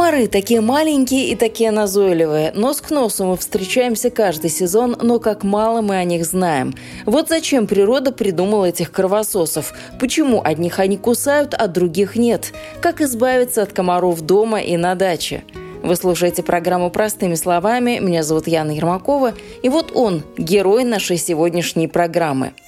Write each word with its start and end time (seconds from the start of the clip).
Комары 0.00 0.28
такие 0.28 0.62
маленькие 0.62 1.28
и 1.28 1.36
такие 1.36 1.70
назойливые. 1.70 2.52
Нос 2.54 2.80
к 2.80 2.90
носу 2.90 3.26
мы 3.26 3.36
встречаемся 3.36 4.08
каждый 4.08 4.48
сезон, 4.48 4.96
но 4.98 5.18
как 5.18 5.44
мало 5.44 5.82
мы 5.82 5.96
о 5.96 6.04
них 6.04 6.24
знаем. 6.24 6.74
Вот 7.04 7.28
зачем 7.28 7.66
природа 7.66 8.10
придумала 8.10 8.64
этих 8.64 8.92
кровососов. 8.92 9.74
Почему 10.00 10.40
одних 10.42 10.78
они 10.78 10.96
кусают, 10.96 11.52
а 11.52 11.68
других 11.68 12.16
нет? 12.16 12.54
Как 12.80 13.02
избавиться 13.02 13.60
от 13.60 13.74
комаров 13.74 14.22
дома 14.22 14.62
и 14.62 14.78
на 14.78 14.94
даче? 14.94 15.44
Вы 15.82 15.94
слушаете 15.96 16.42
программу 16.42 16.90
«Простыми 16.90 17.34
словами». 17.34 17.98
Меня 17.98 18.22
зовут 18.22 18.48
Яна 18.48 18.70
Ермакова. 18.70 19.34
И 19.62 19.68
вот 19.68 19.92
он, 19.94 20.22
герой 20.38 20.84
нашей 20.84 21.18
сегодняшней 21.18 21.88
программы– 21.88 22.54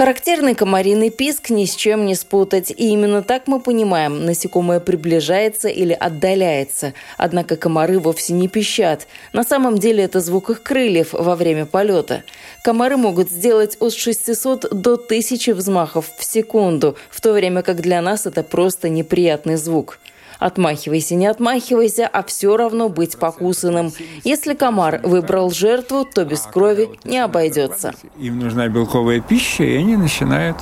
Характерный 0.00 0.54
комариный 0.54 1.10
писк 1.10 1.50
ни 1.50 1.66
с 1.66 1.76
чем 1.76 2.06
не 2.06 2.14
спутать. 2.14 2.70
И 2.70 2.88
именно 2.88 3.22
так 3.22 3.46
мы 3.46 3.60
понимаем, 3.60 4.24
насекомое 4.24 4.80
приближается 4.80 5.68
или 5.68 5.92
отдаляется. 5.92 6.94
Однако 7.18 7.58
комары 7.58 7.98
вовсе 7.98 8.32
не 8.32 8.48
пищат. 8.48 9.06
На 9.34 9.44
самом 9.44 9.76
деле 9.76 10.04
это 10.04 10.20
звук 10.20 10.48
их 10.48 10.62
крыльев 10.62 11.12
во 11.12 11.36
время 11.36 11.66
полета. 11.66 12.24
Комары 12.62 12.96
могут 12.96 13.28
сделать 13.28 13.76
от 13.78 13.92
600 13.92 14.70
до 14.70 14.94
1000 14.94 15.52
взмахов 15.52 16.10
в 16.16 16.24
секунду, 16.24 16.96
в 17.10 17.20
то 17.20 17.34
время 17.34 17.60
как 17.60 17.82
для 17.82 18.00
нас 18.00 18.24
это 18.24 18.42
просто 18.42 18.88
неприятный 18.88 19.56
звук. 19.56 19.98
Отмахивайся, 20.40 21.14
не 21.14 21.26
отмахивайся, 21.26 22.08
а 22.08 22.22
все 22.22 22.56
равно 22.56 22.88
быть 22.88 23.18
покусанным. 23.18 23.92
Если 24.24 24.54
комар 24.54 25.00
выбрал 25.04 25.50
жертву, 25.50 26.06
то 26.06 26.24
без 26.24 26.40
крови 26.40 26.88
не 27.04 27.18
обойдется. 27.18 27.94
Им 28.18 28.40
нужна 28.40 28.66
белковая 28.68 29.20
пища, 29.20 29.64
и 29.64 29.76
они 29.76 29.96
начинают 29.96 30.56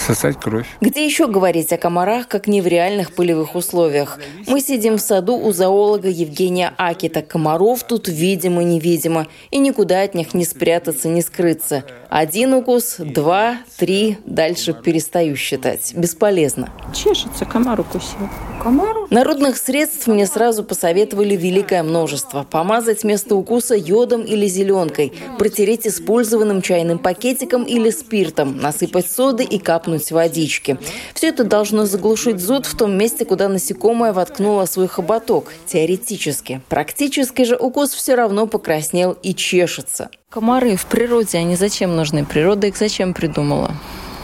сосать 0.00 0.38
кровь. 0.40 0.66
Где 0.80 1.04
еще 1.04 1.26
говорить 1.26 1.72
о 1.72 1.78
комарах, 1.78 2.28
как 2.28 2.46
не 2.46 2.60
в 2.60 2.66
реальных 2.66 3.12
полевых 3.12 3.54
условиях? 3.54 4.18
Мы 4.46 4.60
сидим 4.60 4.96
в 4.96 5.00
саду 5.00 5.36
у 5.36 5.52
зоолога 5.52 6.08
Евгения 6.08 6.72
Акита. 6.76 7.22
Комаров 7.22 7.82
тут 7.84 8.08
видимо-невидимо, 8.08 9.26
и 9.50 9.58
никуда 9.58 10.02
от 10.02 10.14
них 10.14 10.34
не 10.34 10.44
спрятаться, 10.44 11.08
не 11.08 11.22
скрыться. 11.22 11.84
Один 12.08 12.54
укус, 12.54 12.96
два, 12.98 13.58
три, 13.76 14.18
дальше 14.24 14.72
перестаю 14.72 15.36
считать. 15.36 15.92
Бесполезно. 15.94 16.70
Чешется, 16.94 17.44
комар 17.44 17.80
укусил. 17.80 18.28
Комару? 18.62 19.06
Народных 19.10 19.56
средств 19.56 20.06
мне 20.06 20.26
сразу 20.26 20.64
посоветовали 20.64 21.36
великое 21.36 21.82
множество. 21.82 22.46
Помазать 22.48 23.04
место 23.04 23.34
укуса 23.36 23.74
йодом 23.74 24.22
или 24.22 24.46
зеленкой, 24.46 25.12
протереть 25.38 25.86
использованным 25.86 26.62
чайным 26.62 26.98
пакетиком 26.98 27.64
или 27.64 27.90
спиртом, 27.90 28.56
насыпать 28.56 29.10
соды 29.10 29.44
и 29.44 29.58
капнуть 29.86 30.10
водички. 30.10 30.78
Все 31.14 31.28
это 31.28 31.44
должно 31.44 31.86
заглушить 31.86 32.40
зуд 32.40 32.66
в 32.66 32.76
том 32.76 32.96
месте, 32.98 33.24
куда 33.24 33.48
насекомое 33.48 34.12
воткнуло 34.12 34.66
свой 34.66 34.88
хоботок. 34.88 35.52
Теоретически. 35.66 36.60
Практически 36.68 37.44
же 37.44 37.56
укус 37.56 37.90
все 37.90 38.16
равно 38.16 38.46
покраснел 38.46 39.16
и 39.22 39.32
чешется. 39.34 40.10
Комары 40.28 40.76
в 40.76 40.86
природе, 40.86 41.38
они 41.38 41.54
зачем 41.56 41.94
нужны? 41.94 42.24
Природа 42.24 42.66
их 42.66 42.76
зачем 42.76 43.14
придумала? 43.14 43.72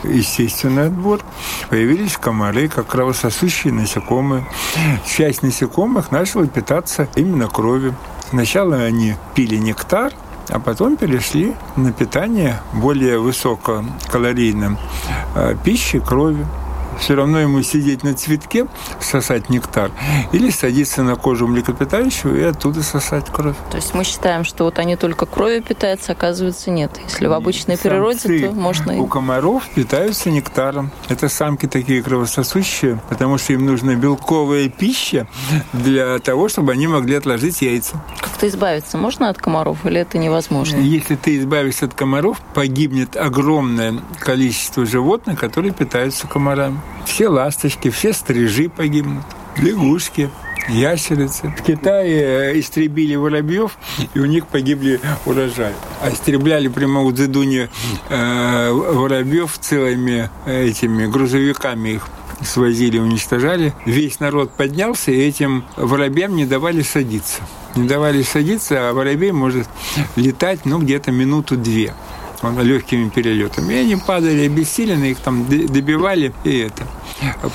естественный 0.04 0.86
отбор. 0.86 1.20
Появились 1.70 2.16
комары, 2.16 2.66
как 2.66 2.88
кровососущие 2.88 3.72
насекомые. 3.72 4.44
Часть 5.06 5.44
насекомых 5.44 6.10
начала 6.10 6.48
питаться 6.48 7.06
именно 7.14 7.46
кровью. 7.46 7.94
Сначала 8.30 8.78
они 8.78 9.14
пили 9.36 9.54
нектар, 9.58 10.12
а 10.48 10.58
потом 10.58 10.96
перешли 10.96 11.54
на 11.76 11.92
питание 11.92 12.60
более 12.72 13.18
высококалорийным 13.18 14.78
э, 15.34 15.56
пищей 15.64 16.00
кровью 16.00 16.46
все 16.98 17.14
равно 17.14 17.40
ему 17.40 17.62
сидеть 17.62 18.02
на 18.02 18.14
цветке, 18.14 18.66
сосать 19.00 19.48
нектар, 19.48 19.90
или 20.32 20.50
садиться 20.50 21.02
на 21.02 21.16
кожу 21.16 21.46
млекопитающего 21.46 22.36
и 22.36 22.42
оттуда 22.42 22.82
сосать 22.82 23.26
кровь. 23.30 23.56
То 23.70 23.76
есть 23.76 23.94
мы 23.94 24.04
считаем, 24.04 24.44
что 24.44 24.64
вот 24.64 24.78
они 24.78 24.96
только 24.96 25.26
кровью 25.26 25.62
питаются, 25.62 26.12
оказывается, 26.12 26.70
нет. 26.70 27.00
Если 27.04 27.26
в 27.26 27.32
обычной 27.32 27.76
Самцы 27.76 27.88
природе, 27.88 28.48
то 28.48 28.52
можно... 28.52 29.00
У 29.00 29.06
комаров 29.06 29.68
питаются 29.74 30.30
нектаром. 30.30 30.90
Это 31.08 31.28
самки 31.28 31.66
такие 31.66 32.02
кровососущие, 32.02 33.00
потому 33.08 33.38
что 33.38 33.52
им 33.52 33.66
нужна 33.66 33.94
белковая 33.94 34.68
пища 34.68 35.26
для 35.72 36.18
того, 36.18 36.48
чтобы 36.48 36.72
они 36.72 36.86
могли 36.86 37.16
отложить 37.16 37.62
яйца. 37.62 38.02
Как-то 38.20 38.48
избавиться 38.48 38.98
можно 38.98 39.28
от 39.28 39.38
комаров 39.38 39.84
или 39.84 40.00
это 40.00 40.18
невозможно? 40.18 40.76
Если 40.76 41.16
ты 41.16 41.38
избавишься 41.38 41.86
от 41.86 41.94
комаров, 41.94 42.40
погибнет 42.54 43.16
огромное 43.16 44.00
количество 44.18 44.84
животных, 44.84 45.38
которые 45.38 45.72
питаются 45.72 46.26
комарами. 46.26 46.80
Все 47.04 47.28
ласточки, 47.28 47.90
все 47.90 48.12
стрижи 48.12 48.68
погибнут, 48.68 49.24
лягушки, 49.56 50.30
ящерицы. 50.68 51.54
В 51.58 51.62
Китае 51.62 52.52
э, 52.52 52.60
истребили 52.60 53.16
воробьев, 53.16 53.76
и 54.14 54.20
у 54.20 54.26
них 54.26 54.46
погибли 54.46 55.00
урожаи. 55.26 55.74
А 56.00 56.10
истребляли 56.10 56.68
прямо 56.68 57.02
у 57.02 57.12
Дзедуни 57.12 57.68
э, 58.08 58.70
воробьев 58.70 59.58
целыми 59.58 60.30
э, 60.46 60.66
этими 60.66 61.06
грузовиками 61.06 61.90
их 61.90 62.08
свозили, 62.44 62.98
уничтожали. 62.98 63.72
Весь 63.84 64.20
народ 64.20 64.52
поднялся, 64.52 65.10
и 65.10 65.20
этим 65.20 65.64
воробьям 65.76 66.34
не 66.34 66.46
давали 66.46 66.82
садиться. 66.82 67.42
Не 67.76 67.86
давали 67.88 68.22
садиться, 68.22 68.90
а 68.90 68.92
воробей 68.92 69.32
может 69.32 69.68
летать, 70.16 70.60
ну, 70.64 70.78
где-то 70.78 71.10
минуту-две 71.10 71.94
легкими 72.62 73.08
перелетами. 73.08 73.74
И 73.74 73.76
они 73.78 73.96
падали 73.96 74.46
обессилены, 74.46 75.12
их 75.12 75.18
там 75.18 75.46
добивали, 75.46 76.32
и 76.44 76.58
это. 76.58 76.86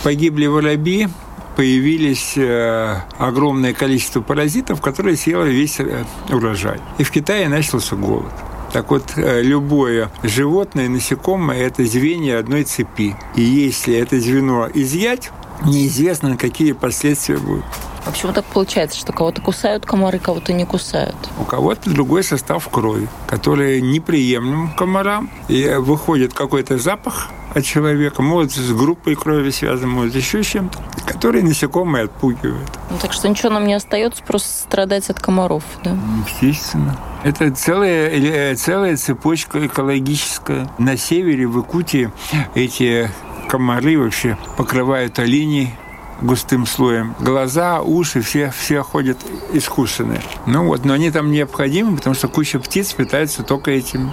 Погибли 0.04 0.46
воробьи, 0.48 1.08
появились 1.56 2.38
э, 2.38 3.02
огромное 3.18 3.74
количество 3.74 4.22
паразитов, 4.22 4.80
которые 4.80 5.18
съело 5.18 5.44
весь 5.44 5.80
э, 5.80 6.06
урожай. 6.30 6.80
И 7.00 7.04
в 7.04 7.12
Китае 7.12 7.50
начался 7.50 7.96
голод. 7.96 8.32
Так 8.72 8.92
вот, 8.92 9.14
э, 9.16 9.42
любое 9.42 10.12
животное, 10.24 10.88
насекомое– 10.88 11.58
это 11.68 11.84
звенья 11.86 12.40
одной 12.40 12.64
цепи. 12.64 13.16
И 13.36 13.42
если 13.42 13.96
это 13.96 14.20
звено 14.20 14.70
изъять, 14.74 15.32
неизвестно, 15.66 16.38
какие 16.38 16.72
последствия 16.74 17.38
будут. 17.38 17.66
А 18.06 18.12
почему 18.12 18.32
так 18.32 18.46
получается, 18.46 18.98
что 18.98 19.12
кого-то 19.12 19.42
кусают 19.42 19.86
комары, 19.86 20.18
кого-то 20.18 20.54
не 20.54 20.66
кусают? 20.66 21.16
У 21.40 21.44
кого-то 21.44 21.90
другой 21.90 22.24
состав 22.24 22.68
крови, 22.70 23.10
который 23.28 23.82
неприемлем 23.82 24.72
комарам. 24.78 25.30
И 25.50 25.68
выходит 25.78 26.34
какой-то 26.34 26.78
запах 26.78 27.30
от 27.54 27.66
человека, 27.66 28.22
может 28.22 28.54
с 28.54 28.72
группой 28.72 29.16
крови 29.16 29.50
связан, 29.50 29.90
может 29.90 30.16
еще 30.16 30.42
с 30.42 30.48
чем-то, 30.48 30.80
который 31.06 31.42
насекомые 31.42 32.06
отпугивают. 32.06 32.70
Ну, 32.90 32.98
так 32.98 33.12
что 33.12 33.28
ничего 33.28 33.50
нам 33.50 33.68
не 33.68 33.74
остается, 33.74 34.24
просто 34.24 34.50
страдать 34.50 35.10
от 35.10 35.20
комаров, 35.20 35.64
да? 35.84 35.98
Естественно. 36.26 36.98
Это 37.24 37.52
целая, 37.52 38.10
э, 38.10 38.56
целая 38.56 38.96
цепочка 38.96 39.66
экологическая. 39.66 40.70
На 40.78 40.96
севере, 40.98 41.48
в 41.48 41.58
Якутии, 41.58 42.12
эти 42.56 43.10
комары 43.48 43.98
вообще 43.98 44.38
покрывают 44.58 45.20
оленей 45.20 45.74
густым 46.22 46.66
слоем. 46.66 47.16
Глаза, 47.20 47.82
уши, 47.82 48.22
все, 48.22 48.52
все 48.58 48.84
ходят 48.84 49.18
искусственные. 49.54 50.22
Ну 50.46 50.66
вот, 50.66 50.86
но 50.86 50.94
они 50.94 51.12
там 51.12 51.32
необходимы, 51.32 51.98
потому 51.98 52.16
что 52.16 52.28
куча 52.28 52.60
птиц 52.60 52.94
питается 52.94 53.44
только 53.44 53.72
этим 53.72 54.12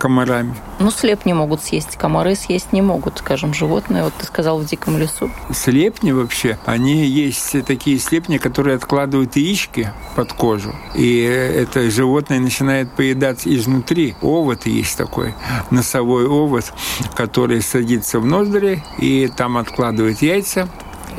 комарами. 0.00 0.54
Ну, 0.78 0.90
слепни 0.90 1.32
могут 1.34 1.62
съесть, 1.62 1.96
комары 1.96 2.34
съесть 2.34 2.72
не 2.72 2.80
могут, 2.80 3.18
скажем, 3.18 3.52
животные. 3.52 4.02
Вот 4.02 4.14
ты 4.14 4.24
сказал, 4.24 4.58
в 4.58 4.64
диком 4.64 4.98
лесу. 4.98 5.30
Слепни 5.52 6.10
вообще, 6.10 6.58
они 6.64 7.04
есть 7.04 7.64
такие 7.66 7.98
слепни, 7.98 8.38
которые 8.38 8.76
откладывают 8.76 9.36
яички 9.36 9.92
под 10.16 10.32
кожу. 10.32 10.74
И 10.94 11.20
это 11.20 11.90
животное 11.90 12.40
начинает 12.40 12.90
поедать 12.96 13.46
изнутри. 13.46 14.16
Овод 14.22 14.66
есть 14.66 14.96
такой, 14.96 15.34
носовой 15.70 16.26
овод, 16.26 16.72
который 17.14 17.60
садится 17.60 18.18
в 18.20 18.26
ноздри 18.26 18.82
и 18.98 19.30
там 19.36 19.58
откладывает 19.58 20.22
яйца, 20.22 20.68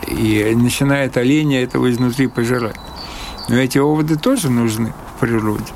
и 0.08 0.54
начинает 0.56 1.18
оленя 1.18 1.62
этого 1.62 1.92
изнутри 1.92 2.26
пожирать. 2.28 2.78
Но 3.48 3.58
эти 3.58 3.78
оводы 3.78 4.16
тоже 4.16 4.50
нужны 4.50 4.94
в 5.16 5.20
природе. 5.20 5.72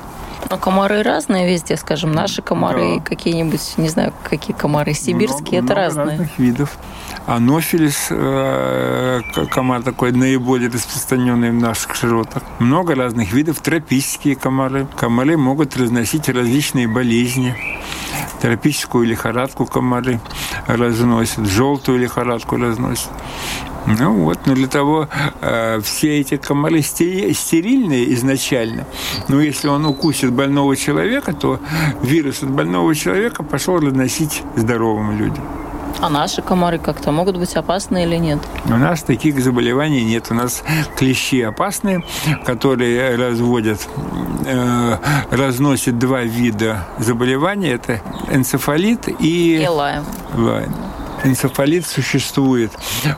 Но 0.50 0.58
комары 0.58 1.02
разные 1.02 1.50
везде, 1.50 1.76
скажем, 1.76 2.12
наши 2.12 2.42
комары 2.42 2.96
да. 2.96 3.02
какие-нибудь, 3.02 3.74
не 3.76 3.88
знаю, 3.88 4.12
какие 4.22 4.56
комары, 4.56 4.94
сибирские, 4.94 5.62
много, 5.62 5.72
это 5.72 5.74
много 5.74 5.74
разные. 5.74 6.18
разных 6.18 6.38
видов. 6.38 6.78
Анофилис, 7.26 8.06
э, 8.10 9.20
комар 9.50 9.82
такой 9.82 10.12
наиболее 10.12 10.70
распространенный 10.70 11.50
в 11.50 11.54
наших 11.54 11.96
широтах. 11.96 12.42
Много 12.60 12.94
разных 12.94 13.32
видов, 13.32 13.60
тропические 13.60 14.36
комары. 14.36 14.86
Комары 14.96 15.36
могут 15.36 15.76
разносить 15.76 16.28
различные 16.28 16.86
болезни. 16.86 17.56
Тропическую 18.40 19.06
лихорадку 19.06 19.66
комары 19.66 20.20
разносят, 20.66 21.46
желтую 21.46 21.98
лихорадку 21.98 22.56
разносят. 22.56 23.10
Ну 23.86 24.24
вот, 24.24 24.46
но 24.46 24.54
для 24.54 24.66
того 24.66 25.08
э, 25.40 25.80
все 25.80 26.18
эти 26.18 26.36
комары 26.36 26.82
стерильные 26.82 28.12
изначально. 28.14 28.84
Но 29.28 29.40
если 29.40 29.68
он 29.68 29.86
укусит 29.86 30.32
больного 30.32 30.76
человека, 30.76 31.32
то 31.32 31.60
вирус 32.02 32.42
от 32.42 32.50
больного 32.50 32.94
человека 32.96 33.44
пошел 33.44 33.78
разносить 33.78 34.42
здоровым 34.56 35.16
людям. 35.16 35.44
А 36.00 36.08
наши 36.10 36.42
комары 36.42 36.78
как-то 36.78 37.10
могут 37.10 37.36
быть 37.36 37.54
опасны 37.54 38.04
или 38.04 38.16
нет? 38.16 38.38
У 38.66 38.76
нас 38.76 39.02
таких 39.02 39.40
заболеваний 39.42 40.04
нет. 40.04 40.26
У 40.30 40.34
нас 40.34 40.62
клещи 40.96 41.40
опасные, 41.42 42.04
которые 42.44 43.16
разводят, 43.16 43.88
э, 44.44 44.96
разносят 45.30 45.98
два 45.98 46.22
вида 46.22 46.86
заболеваний. 46.98 47.68
Это 47.68 48.00
энцефалит 48.30 49.08
и... 49.20 49.62
И 49.62 49.68
лайм. 49.68 50.04
лайм 50.34 50.74
энцефалит 51.24 51.86
существует 51.86 52.70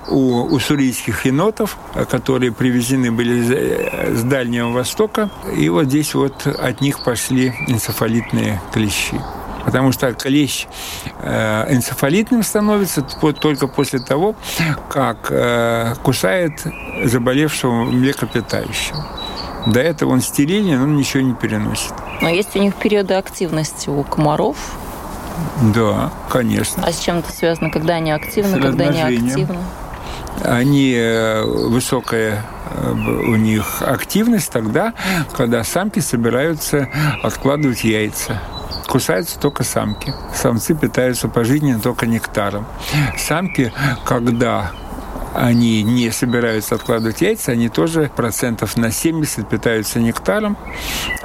у 0.09 0.43
уссурийских 0.45 1.27
енотов, 1.27 1.77
которые 2.11 2.53
привезены 2.53 3.13
были 3.13 4.15
с 4.15 4.23
Дальнего 4.23 4.71
Востока. 4.71 5.31
И 5.55 5.69
вот 5.69 5.87
здесь 5.87 6.15
вот 6.15 6.47
от 6.47 6.81
них 6.81 7.05
пошли 7.05 7.55
энцефалитные 7.67 8.63
клещи 8.73 9.21
потому 9.65 9.93
что 9.93 10.13
клещ 10.13 10.67
э, 11.23 11.75
энцефалитным 11.75 12.43
становится 12.43 13.03
только 13.03 13.67
после 13.67 13.99
того, 13.99 14.37
как 14.89 15.29
э, 15.31 15.95
кусает 16.03 16.67
заболевшего 17.05 17.85
млекопитающего. 17.85 19.05
До 19.67 19.81
этого 19.81 20.13
он 20.13 20.21
стерилен, 20.21 20.83
он 20.83 20.97
ничего 20.97 21.23
не 21.23 21.35
переносит. 21.35 21.93
Но 22.23 22.29
есть 22.29 22.57
у 22.57 22.59
них 22.59 22.75
периоды 22.75 23.15
активности 23.15 23.91
у 23.91 24.03
комаров? 24.03 24.57
Да, 25.75 26.11
конечно. 26.31 26.83
А 26.85 26.93
с 26.93 26.99
чем 26.99 27.19
это 27.19 27.33
связано? 27.33 27.71
Когда 27.71 27.95
они 27.95 28.11
активны, 28.11 28.61
когда 28.61 28.87
не 28.87 29.03
активны? 29.03 29.59
Они 30.45 30.95
э, 30.95 31.43
высокая 31.45 32.45
у 32.85 33.35
них 33.37 33.83
активность 33.83 34.53
тогда, 34.53 34.93
когда 35.37 35.65
самки 35.65 36.01
собираются 36.01 36.89
откладывать 37.23 37.83
яйца 37.83 38.41
кусаются 38.89 39.39
только 39.39 39.63
самки. 39.63 40.15
Самцы 40.35 40.75
питаются 40.75 41.29
пожизненно 41.29 41.79
только 41.79 42.07
нектаром. 42.07 42.67
Самки, 43.17 43.73
когда 44.05 44.73
они 45.35 45.83
не 45.83 46.11
собираются 46.11 46.75
откладывать 46.75 47.21
яйца, 47.21 47.53
они 47.53 47.69
тоже 47.69 48.11
процентов 48.17 48.77
на 48.77 48.91
70 48.91 49.49
питаются 49.49 50.01
нектаром, 50.01 50.57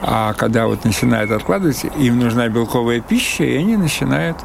а 0.02 0.34
когда 0.34 0.68
вот 0.68 0.84
начинают 0.84 1.32
откладывать, 1.32 1.86
им 1.98 2.20
нужна 2.20 2.50
белковая 2.50 3.00
пища, 3.00 3.44
и 3.44 3.56
они 3.56 3.78
начинают 3.78 4.38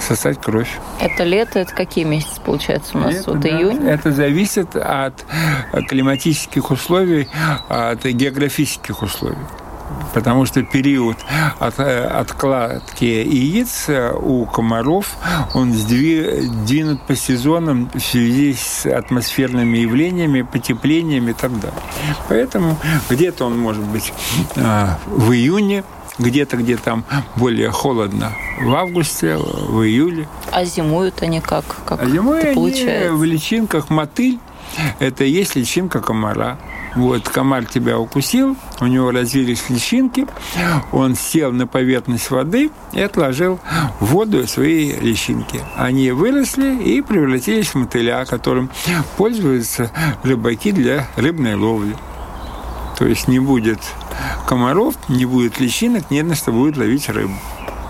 сосать 0.00 0.40
кровь. 0.40 0.78
Это 1.00 1.24
лето, 1.24 1.60
это 1.60 1.74
какие 1.74 2.04
месяцы 2.04 2.40
получается 2.40 2.98
у 2.98 3.00
нас? 3.00 3.14
Лето, 3.14 3.30
вот 3.32 3.40
да. 3.40 3.48
июнь? 3.48 3.86
Это 3.86 4.12
зависит 4.12 4.74
от 4.74 5.24
климатических 5.88 6.70
условий, 6.70 7.28
от 7.68 8.04
географических 8.04 9.02
условий 9.02 9.36
потому 10.14 10.46
что 10.46 10.62
период 10.62 11.16
от, 11.58 11.78
э, 11.78 12.04
откладки 12.06 13.04
яиц 13.04 13.88
э, 13.88 14.12
у 14.12 14.46
комаров, 14.46 15.16
он 15.54 15.72
сдвинут 15.72 17.02
по 17.06 17.16
сезонам 17.16 17.90
в 17.94 18.00
связи 18.00 18.54
с 18.54 18.86
атмосферными 18.86 19.78
явлениями, 19.78 20.42
потеплениями 20.42 21.30
и 21.30 21.34
так 21.34 21.52
далее. 21.60 21.78
Поэтому 22.28 22.76
где-то 23.08 23.46
он 23.46 23.58
может 23.58 23.84
быть 23.84 24.12
э, 24.56 24.86
в 25.06 25.32
июне, 25.32 25.84
где-то, 26.18 26.56
где 26.56 26.76
там 26.76 27.04
более 27.36 27.70
холодно 27.70 28.32
в 28.60 28.74
августе, 28.74 29.36
в 29.36 29.82
июле. 29.82 30.28
А 30.52 30.64
зимуют 30.64 31.22
они 31.22 31.40
как? 31.40 31.64
как 31.86 32.02
а 32.02 32.06
зимуют 32.06 32.44
они 32.44 33.08
в 33.10 33.24
личинках 33.24 33.90
мотыль. 33.90 34.38
Это 34.98 35.24
и 35.24 35.30
есть 35.30 35.56
личинка 35.56 36.00
комара. 36.00 36.58
Вот, 36.96 37.28
комар 37.28 37.66
тебя 37.66 37.98
укусил, 37.98 38.56
у 38.80 38.86
него 38.86 39.12
развились 39.12 39.70
личинки, 39.70 40.26
он 40.90 41.14
сел 41.14 41.52
на 41.52 41.66
поверхность 41.66 42.30
воды 42.30 42.70
и 42.92 43.00
отложил 43.00 43.60
в 44.00 44.06
воду 44.06 44.46
свои 44.48 44.92
личинки. 44.92 45.60
Они 45.76 46.10
выросли 46.10 46.74
и 46.82 47.00
превратились 47.00 47.68
в 47.68 47.74
мотыля, 47.76 48.24
которым 48.24 48.70
пользуются 49.16 49.90
рыбаки 50.24 50.72
для 50.72 51.06
рыбной 51.16 51.54
ловли. 51.54 51.96
То 52.98 53.06
есть 53.06 53.28
не 53.28 53.38
будет 53.38 53.80
комаров, 54.46 54.94
не 55.08 55.24
будет 55.24 55.60
личинок, 55.60 56.10
не 56.10 56.22
на 56.22 56.34
что 56.34 56.52
будет 56.52 56.76
ловить 56.76 57.08
рыбу. 57.08 57.34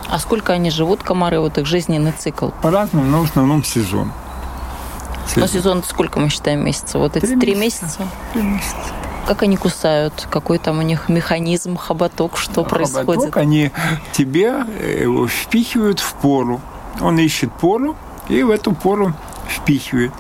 А 0.09 0.19
сколько 0.19 0.53
они 0.53 0.71
живут, 0.71 1.03
комары, 1.03 1.41
вот 1.41 1.57
их 1.57 1.67
жизненный 1.67 2.13
цикл? 2.13 2.51
По-разному, 2.63 3.07
но 3.07 3.21
в 3.23 3.25
основном 3.25 3.65
сезон. 3.65 4.13
Но 5.37 5.47
сезон 5.47 5.83
сколько 5.83 6.21
мы 6.21 6.29
считаем 6.29 6.65
месяцев? 6.65 6.95
Вот 6.95 7.17
эти 7.17 7.37
три 7.37 7.55
месяца? 7.55 8.07
Три 8.33 8.43
месяца. 8.43 8.77
Как 9.27 9.43
они 9.43 9.57
кусают? 9.57 10.27
Какой 10.31 10.59
там 10.59 10.79
у 10.79 10.83
них 10.83 11.09
механизм, 11.09 11.77
хоботок, 11.77 12.37
что 12.37 12.65
хоботок, 12.65 12.71
происходит? 12.71 13.37
они 13.37 13.71
тебе 14.13 14.65
э, 14.81 15.03
его 15.03 15.29
впихивают 15.29 16.01
в 16.01 16.15
пору. 16.15 16.61
Он 17.01 17.19
ищет 17.19 17.53
пору 17.53 17.97
и 18.29 18.43
в 18.43 18.51
эту 18.51 18.73
пору 18.73 19.13
впихивает 19.49 20.13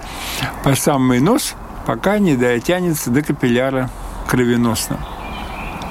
по 0.63 0.75
самый 0.75 1.21
нос, 1.21 1.55
пока 1.87 2.19
не 2.19 2.37
дотянется 2.37 3.11
до 3.11 3.23
капилляра 3.23 3.91
кровеносного. 4.29 5.01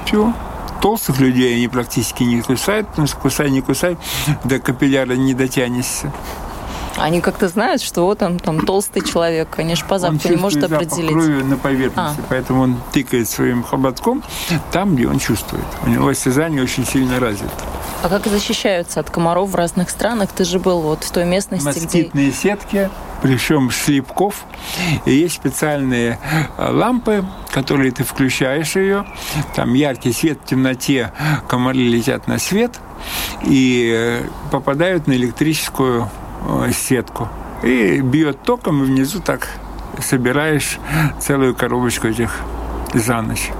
Все. 0.06 0.32
Толстых 0.80 1.20
людей 1.20 1.56
они 1.56 1.68
практически 1.68 2.22
не 2.22 2.40
кусают, 2.40 2.88
потому 2.88 3.06
что 3.06 3.16
кусай, 3.18 3.50
не 3.50 3.60
кусай, 3.60 3.98
до 4.44 4.58
капилляра 4.58 5.12
не 5.12 5.34
дотянешься. 5.34 6.10
Они 7.00 7.20
как-то 7.20 7.48
знают, 7.48 7.82
что 7.82 8.04
вот 8.04 8.22
он 8.22 8.38
там 8.38 8.64
толстый 8.66 9.02
человек, 9.02 9.58
же 9.74 9.84
по 9.84 9.98
запаху 9.98 10.28
не 10.28 10.36
может 10.36 10.62
определить. 10.62 11.10
крови 11.10 11.42
на 11.42 11.56
поверхности, 11.56 12.20
а. 12.20 12.24
поэтому 12.28 12.62
он 12.62 12.76
тыкает 12.92 13.28
своим 13.28 13.62
хоботком 13.62 14.22
там, 14.70 14.94
где 14.94 15.08
он 15.08 15.18
чувствует. 15.18 15.64
У 15.84 15.88
него 15.88 16.08
осязание 16.08 16.62
очень 16.62 16.86
сильно 16.86 17.18
развито. 17.18 17.52
А 18.02 18.08
как 18.08 18.26
защищаются 18.26 19.00
от 19.00 19.10
комаров 19.10 19.50
в 19.50 19.54
разных 19.54 19.90
странах? 19.90 20.30
Ты 20.32 20.44
же 20.44 20.58
был 20.58 20.80
вот 20.80 21.04
в 21.04 21.10
той 21.10 21.24
местности, 21.26 21.64
Москитные 21.64 22.28
где... 22.28 22.36
сетки, 22.36 22.90
причем 23.22 23.70
шлепков. 23.70 24.44
И 25.04 25.12
есть 25.12 25.34
специальные 25.34 26.18
э, 26.56 26.70
лампы, 26.70 27.24
которые 27.50 27.92
ты 27.92 28.04
включаешь 28.04 28.76
ее. 28.76 29.04
Там 29.54 29.74
яркий 29.74 30.12
свет 30.12 30.38
в 30.42 30.48
темноте, 30.48 31.12
комары 31.48 31.78
летят 31.78 32.26
на 32.26 32.38
свет 32.38 32.72
и 33.44 33.92
э, 33.94 34.22
попадают 34.50 35.06
на 35.06 35.12
электрическую 35.12 36.08
сетку. 36.72 37.28
И 37.62 38.00
бьет 38.00 38.42
током, 38.42 38.82
и 38.82 38.86
внизу 38.86 39.20
так 39.20 39.48
собираешь 40.00 40.78
целую 41.20 41.54
коробочку 41.54 42.08
этих 42.08 42.40
за 42.94 43.20
ночь. 43.20 43.50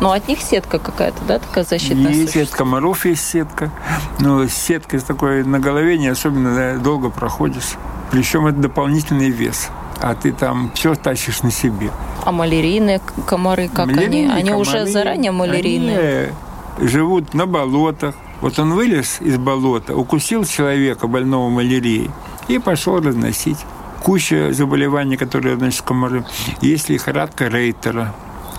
Ну, 0.00 0.10
от 0.10 0.26
них 0.26 0.40
сетка 0.40 0.78
какая-то, 0.78 1.18
да, 1.28 1.38
такая 1.38 1.64
защитная? 1.64 2.12
Есть 2.12 2.36
от 2.36 2.50
комаров 2.50 3.04
есть 3.04 3.24
сетка. 3.24 3.70
Но 4.18 4.46
сетка 4.48 4.98
с 4.98 5.04
такой 5.04 5.44
на 5.44 5.60
голове 5.60 5.96
не 5.96 6.08
особенно 6.08 6.78
долго 6.78 7.08
проходишь. 7.08 7.74
Причем 8.10 8.46
это 8.46 8.58
дополнительный 8.58 9.30
вес. 9.30 9.70
А 10.00 10.14
ты 10.16 10.32
там 10.32 10.72
все 10.74 10.96
тащишь 10.96 11.42
на 11.42 11.52
себе. 11.52 11.90
А 12.24 12.32
малярийные 12.32 13.00
комары, 13.26 13.68
как 13.68 13.86
малярийные 13.86 14.24
они? 14.24 14.40
Они 14.40 14.50
комары, 14.50 14.60
уже 14.60 14.86
заранее 14.86 15.30
малярийные? 15.30 16.34
Живут 16.80 17.34
на 17.34 17.46
болотах, 17.46 18.16
вот 18.42 18.58
он 18.58 18.74
вылез 18.74 19.20
из 19.20 19.38
болота, 19.38 19.96
укусил 19.96 20.44
человека, 20.44 21.06
больного 21.06 21.48
малярией, 21.48 22.10
и 22.48 22.58
пошел 22.58 23.00
разносить. 23.00 23.58
Куча 24.02 24.52
заболеваний, 24.52 25.16
которые 25.16 25.54
разносят 25.54 25.82
комары. 25.82 26.24
Есть 26.60 26.88
лихорадка 26.88 27.48
Рейтера, 27.48 28.12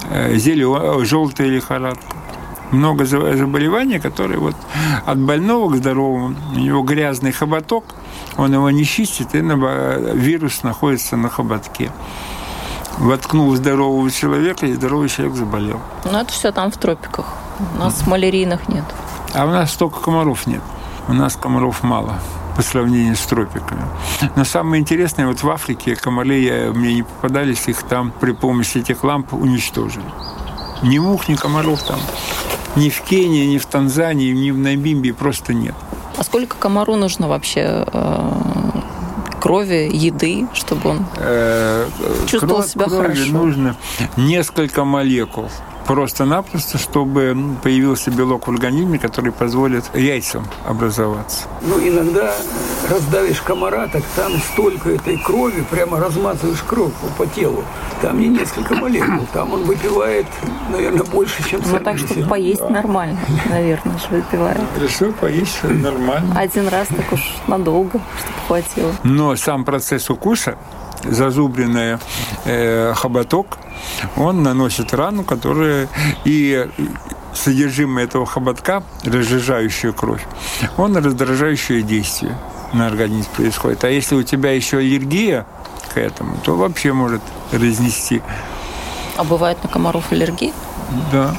э, 0.10 0.36
зелё... 0.38 1.04
желтая 1.04 1.50
лихорадка. 1.50 2.16
Много 2.72 3.06
заболеваний, 3.06 4.00
которые 4.00 4.40
вот 4.40 4.56
от 5.06 5.20
больного 5.20 5.74
к 5.74 5.76
здоровому, 5.76 6.36
у 6.56 6.60
него 6.60 6.82
грязный 6.82 7.32
хоботок, 7.32 7.84
он 8.38 8.54
его 8.54 8.72
не 8.72 8.86
чистит, 8.86 9.36
и 9.36 9.40
вирус 9.40 10.64
находится 10.64 11.18
на 11.18 11.30
хоботке 11.30 11.92
воткнул 12.98 13.56
здорового 13.56 14.10
человека, 14.12 14.66
и 14.66 14.74
здоровый 14.74 15.10
человек 15.10 15.36
заболел. 15.36 15.80
Ну, 16.06 16.18
это 16.18 16.32
все 16.32 16.52
там 16.52 16.72
в 16.72 16.78
тропиках. 16.78 17.26
У 17.76 17.80
нас 17.80 18.06
малярийных 18.08 18.68
нет. 18.70 18.86
А 19.34 19.46
у 19.46 19.50
нас 19.50 19.74
столько 19.74 20.00
комаров 20.00 20.46
нет. 20.48 20.62
У 21.08 21.14
нас 21.14 21.36
комаров 21.36 21.84
мало 21.84 22.20
по 22.56 22.62
сравнению 22.62 23.16
с 23.16 23.22
тропиками. 23.22 23.82
Но 24.36 24.46
самое 24.46 24.80
интересное, 24.80 25.28
вот 25.28 25.42
в 25.42 25.50
Африке 25.50 25.96
комары 25.96 26.72
мне 26.74 26.94
не 26.94 27.04
попадались, 27.04 27.68
их 27.68 27.82
там 27.84 28.12
при 28.12 28.32
помощи 28.32 28.78
этих 28.78 29.04
ламп 29.04 29.34
уничтожили. 29.34 30.06
Ни 30.84 31.00
мух, 31.00 31.28
ни 31.30 31.36
комаров 31.36 31.82
там. 31.84 32.00
Ни 32.76 32.90
в 32.90 33.02
Кении, 33.02 33.46
ни 33.46 33.58
в 33.58 33.66
Танзании, 33.66 34.32
ни 34.32 34.52
в 34.52 34.58
Намибии 34.58 35.12
просто 35.12 35.54
нет. 35.54 35.76
А 36.18 36.24
сколько 36.24 36.56
комару 36.58 36.96
нужно 36.96 37.28
вообще 37.28 37.86
э, 37.92 38.32
крови, 39.42 39.90
еды, 39.92 40.48
чтобы 40.54 40.90
он 40.92 41.06
э, 41.18 41.88
чувствовал 42.28 42.64
себя 42.64 42.86
крови 42.86 43.16
хорошо? 43.16 43.32
нужно 43.32 43.76
несколько 44.16 44.84
молекул 44.84 45.50
просто-напросто, 45.86 46.78
чтобы 46.78 47.36
появился 47.62 48.12
белок 48.12 48.48
в 48.48 48.52
организме, 48.52 49.00
который 49.00 49.32
позволит 49.32 49.84
яйцам 49.96 50.46
образоваться. 50.68 51.44
Ну, 51.62 51.80
иногда 51.80 52.34
раздавишь 52.90 53.42
комара, 53.42 53.88
так 53.88 54.04
там 54.16 54.34
столько 54.54 54.90
этой 54.92 55.18
крови, 55.18 55.64
прямо 55.70 56.00
размазываешь 56.00 56.62
кровь 56.68 56.94
по 57.18 57.26
телу. 57.26 57.64
Там 58.02 58.20
не 58.20 58.28
несколько 58.28 58.76
молекул, 58.76 59.26
там 59.34 59.54
он 59.54 59.64
выпивает, 59.64 60.28
наверное, 60.70 61.04
больше, 61.04 61.48
чем 61.50 61.62
Ну, 61.66 61.80
так, 61.80 61.98
чтобы 61.98 62.24
поесть 62.28 62.62
да. 62.62 62.70
нормально, 62.70 63.20
наверное, 63.50 63.98
же 63.98 64.08
выпивает. 64.10 64.60
Хорошо, 64.76 65.12
поесть 65.20 65.64
нормально. 65.64 66.34
Один 66.40 66.68
раз 66.68 66.88
так 66.88 67.12
уж 67.12 67.36
надолго, 67.48 68.00
чтобы 68.20 68.38
хватило. 68.48 68.92
Но 69.04 69.36
сам 69.36 69.64
процесс 69.66 70.10
укуса 70.10 70.58
зазубренный 71.04 71.98
э, 72.46 72.94
хоботок, 72.96 73.58
он 74.16 74.44
наносит 74.44 74.94
рану, 74.94 75.24
которая 75.24 75.88
и 76.26 76.70
содержимое 77.34 78.06
этого 78.06 78.26
хоботка, 78.26 78.84
разжижающую 79.04 79.94
кровь, 79.94 80.26
он 80.78 80.96
раздражающее 80.96 81.82
действие 81.82 82.38
на 82.74 82.88
организм 82.88 83.30
происходит. 83.36 83.84
А 83.84 83.90
если 83.90 84.16
у 84.16 84.24
тебя 84.24 84.52
еще 84.52 84.78
аллергия 84.78 85.46
к 85.94 85.98
этому, 85.98 86.38
то 86.44 86.56
вообще 86.56 86.94
может 86.94 87.22
разнести. 87.52 88.22
А 89.16 89.24
бывает 89.24 89.64
на 89.64 89.70
комаров 89.70 90.12
аллергия? 90.12 90.54
Да. 91.12 91.36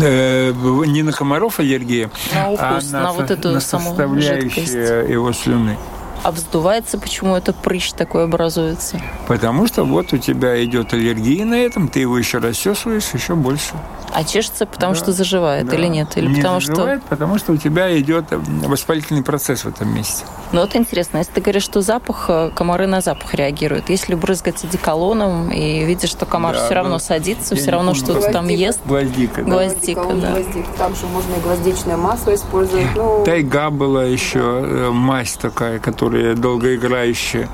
Э, 0.00 0.52
не 0.86 1.02
на 1.02 1.12
комаров 1.12 1.58
аллергия, 1.58 2.10
на 2.32 2.50
укус, 2.50 2.60
а 2.60 2.80
на, 2.92 3.02
на 3.02 3.12
вот 3.12 3.30
эту 3.30 3.50
на 3.50 3.60
составляющие 3.60 4.64
жидкость. 4.64 4.74
его 5.10 5.32
слюны. 5.32 5.76
А 6.22 6.30
вздувается, 6.30 6.98
почему 6.98 7.34
это 7.34 7.52
прыщ 7.52 7.92
такой 7.92 8.24
образуется? 8.24 9.00
Потому 9.26 9.66
что 9.66 9.84
вот 9.84 10.12
у 10.12 10.18
тебя 10.18 10.64
идет 10.64 10.92
аллергия 10.92 11.44
на 11.44 11.54
этом, 11.54 11.88
ты 11.88 12.00
его 12.00 12.16
еще 12.16 12.38
рассесываешь 12.38 13.10
еще 13.12 13.34
больше. 13.34 13.74
А 14.12 14.24
чешется, 14.24 14.66
потому 14.66 14.94
да. 14.94 15.00
что 15.00 15.12
заживает 15.12 15.66
да. 15.66 15.76
или 15.76 15.86
нет? 15.86 16.16
Или 16.16 16.28
Не 16.28 16.36
потому 16.36 16.60
заживает, 16.60 17.00
что... 17.00 17.08
потому 17.08 17.38
что 17.38 17.52
у 17.52 17.56
тебя 17.56 17.98
идет 17.98 18.26
воспалительный 18.30 19.22
процесс 19.22 19.64
в 19.64 19.68
этом 19.68 19.94
месте. 19.94 20.24
Ну 20.52 20.60
вот 20.60 20.76
интересно, 20.76 21.18
если 21.18 21.32
ты 21.32 21.40
говоришь, 21.40 21.62
что 21.62 21.80
запах, 21.80 22.26
э, 22.28 22.50
комары 22.54 22.86
на 22.86 23.00
запах 23.00 23.32
реагируют. 23.34 23.88
Если 23.88 24.14
брызгать 24.14 24.62
одеколоном 24.64 25.50
и 25.50 25.84
видишь, 25.84 26.10
что 26.10 26.26
комар 26.26 26.54
да, 26.54 26.66
все 26.66 26.74
равно 26.74 26.98
садится, 26.98 27.56
все 27.56 27.70
равно 27.70 27.94
что-то 27.94 28.30
там 28.30 28.48
ест. 28.48 28.80
Гвоздика. 28.84 29.42
Да. 29.42 29.50
Гвоздика, 29.50 30.04
да. 30.14 30.32
Гвоздика. 30.32 30.68
Там 30.76 30.94
же 30.94 31.06
можно 31.06 31.34
и 31.34 31.40
гвоздичное 31.40 31.96
масло 31.96 32.34
использовать. 32.34 32.86
Ну... 32.94 33.24
Тайга 33.24 33.70
была 33.70 34.04
еще, 34.04 34.40
э, 34.40 34.90
мазь 34.90 35.32
такая, 35.32 35.78
которая 35.78 36.34
долгоиграющая. 36.34 37.48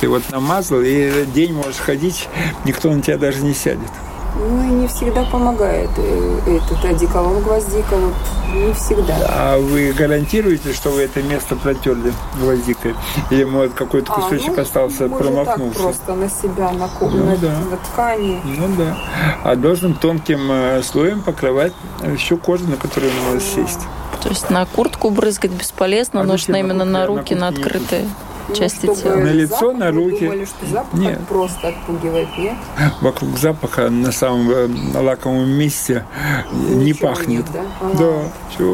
Ты 0.00 0.08
вот 0.08 0.22
намазал, 0.30 0.80
и 0.80 1.24
день 1.26 1.52
можешь 1.52 1.76
ходить, 1.76 2.28
никто 2.64 2.90
на 2.90 3.00
тебя 3.00 3.18
даже 3.18 3.42
не 3.42 3.54
сядет. 3.54 3.90
Ну 4.36 4.62
и 4.62 4.68
не 4.68 4.86
всегда 4.86 5.24
помогает 5.24 5.90
э, 5.96 6.38
этот 6.46 6.84
одеколон 6.84 7.42
гвоздика, 7.42 7.96
вот 7.96 8.14
не 8.54 8.72
всегда. 8.72 9.14
А 9.28 9.58
вы 9.58 9.92
гарантируете, 9.92 10.72
что 10.72 10.90
вы 10.90 11.02
это 11.02 11.22
место 11.22 11.56
протерли 11.56 12.12
гвоздикой? 12.40 12.94
Или, 13.30 13.44
может, 13.44 13.74
какой-то 13.74 14.12
кусочек 14.12 14.50
а, 14.50 14.56
ну, 14.56 14.62
остался, 14.62 15.08
промахнулся? 15.08 15.74
так 15.74 15.82
просто 15.82 16.14
на 16.14 16.28
себя, 16.28 16.72
на, 16.72 16.88
ну, 17.00 17.24
на, 17.24 17.36
да. 17.36 17.58
на 17.70 17.76
ткани. 17.76 18.40
Ну 18.44 18.68
да. 18.76 18.96
А 19.44 19.56
должен 19.56 19.94
тонким 19.94 20.50
э, 20.50 20.82
слоем 20.82 21.22
покрывать 21.22 21.72
всю 22.16 22.36
кожу, 22.36 22.66
на 22.66 22.76
которую 22.76 23.12
он 23.12 23.32
может 23.32 23.42
сесть. 23.42 23.80
То 24.22 24.28
есть 24.28 24.50
на 24.50 24.66
куртку 24.66 25.10
брызгать 25.10 25.52
бесполезно, 25.52 26.20
а 26.20 26.24
нужно 26.24 26.56
именно 26.56 26.84
на 26.84 27.06
руки, 27.06 27.34
на, 27.34 27.42
на 27.42 27.48
открытые 27.48 28.06
части 28.54 28.86
ну, 28.86 28.94
тела. 28.94 29.16
На 29.16 29.32
лицо, 29.32 29.72
на 29.72 29.90
руки. 29.90 30.26
Думали, 30.26 30.44
что 30.44 30.66
запах 30.66 31.00
нет. 31.00 31.18
просто 31.28 31.68
отпугивает, 31.68 32.28
нет? 32.38 32.54
Вокруг 33.00 33.38
запаха 33.38 33.90
на 33.90 34.12
самом 34.12 34.50
э, 34.50 34.68
лаковом 34.98 35.48
месте 35.48 36.04
Ничего 36.52 36.82
не 36.82 36.92
пахнет. 36.94 37.28
Нет, 37.28 37.46
да, 37.52 37.64
ага. 37.80 38.22
да. 38.58 38.64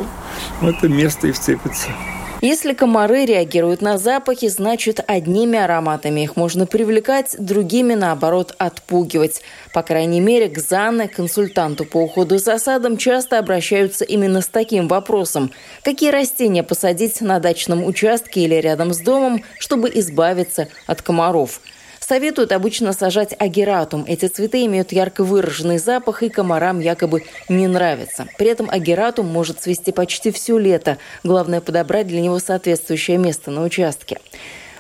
В 0.61 0.66
это 0.68 0.88
место 0.88 1.28
и 1.28 1.33
вцепится. 1.33 1.88
Если 2.42 2.75
комары 2.75 3.25
реагируют 3.25 3.80
на 3.80 3.97
запахи, 3.97 4.49
значит, 4.49 5.00
одними 5.06 5.59
ароматами 5.59 6.21
их 6.21 6.37
можно 6.37 6.66
привлекать, 6.66 7.35
другими, 7.38 7.95
наоборот, 7.95 8.54
отпугивать. 8.59 9.40
По 9.76 9.83
крайней 9.83 10.21
мере, 10.21 10.49
к 10.49 10.56
Занне, 10.56 11.06
консультанту 11.06 11.85
по 11.85 11.99
уходу 11.99 12.38
за 12.38 12.56
садом, 12.56 12.97
часто 12.97 13.38
обращаются 13.38 14.06
именно 14.06 14.40
с 14.40 14.47
таким 14.47 14.88
вопросом. 14.88 15.52
Какие 15.83 16.09
растения 16.09 16.62
посадить 16.62 17.21
на 17.21 17.40
дачном 17.40 17.85
участке 17.85 18.40
или 18.40 18.54
рядом 18.54 18.95
с 18.95 19.00
домом, 19.00 19.45
чтобы 19.59 19.90
избавиться 19.92 20.68
от 20.87 21.02
комаров– 21.02 21.61
Советуют 22.00 22.52
обычно 22.52 22.92
сажать 22.92 23.35
агератум. 23.37 24.04
Эти 24.06 24.28
цветы 24.28 24.64
имеют 24.66 24.92
ярко 24.92 25.25
выраженный 25.25 25.78
запах 25.78 26.23
и 26.23 26.28
комарам 26.28 26.78
якобы 26.78 27.25
не 27.49 27.66
нравятся. 27.66 28.28
При 28.38 28.47
этом 28.47 28.71
агератум 28.71 29.26
может 29.26 29.59
цвести 29.59 29.90
почти 29.90 30.30
все 30.30 30.56
лето. 30.56 30.99
Главное 31.25 31.61
подобрать 31.61 32.06
для 32.06 32.21
него 32.21 32.38
соответствующее 32.38 33.18
место 33.18 33.50
на 33.50 33.64
участке. 33.64 34.18